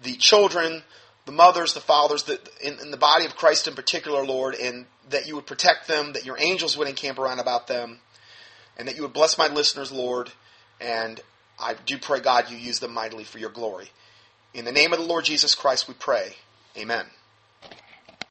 [0.01, 0.83] the children,
[1.27, 4.87] the mothers, the fathers, the, in, in the body of Christ in particular, Lord, and
[5.11, 6.13] that you would protect them.
[6.13, 7.99] That your angels would encamp around about them,
[8.79, 10.31] and that you would bless my listeners, Lord.
[10.81, 11.21] And
[11.59, 13.91] I do pray, God, you use them mightily for your glory.
[14.55, 16.37] In the name of the Lord Jesus Christ, we pray.
[16.79, 17.07] Amen.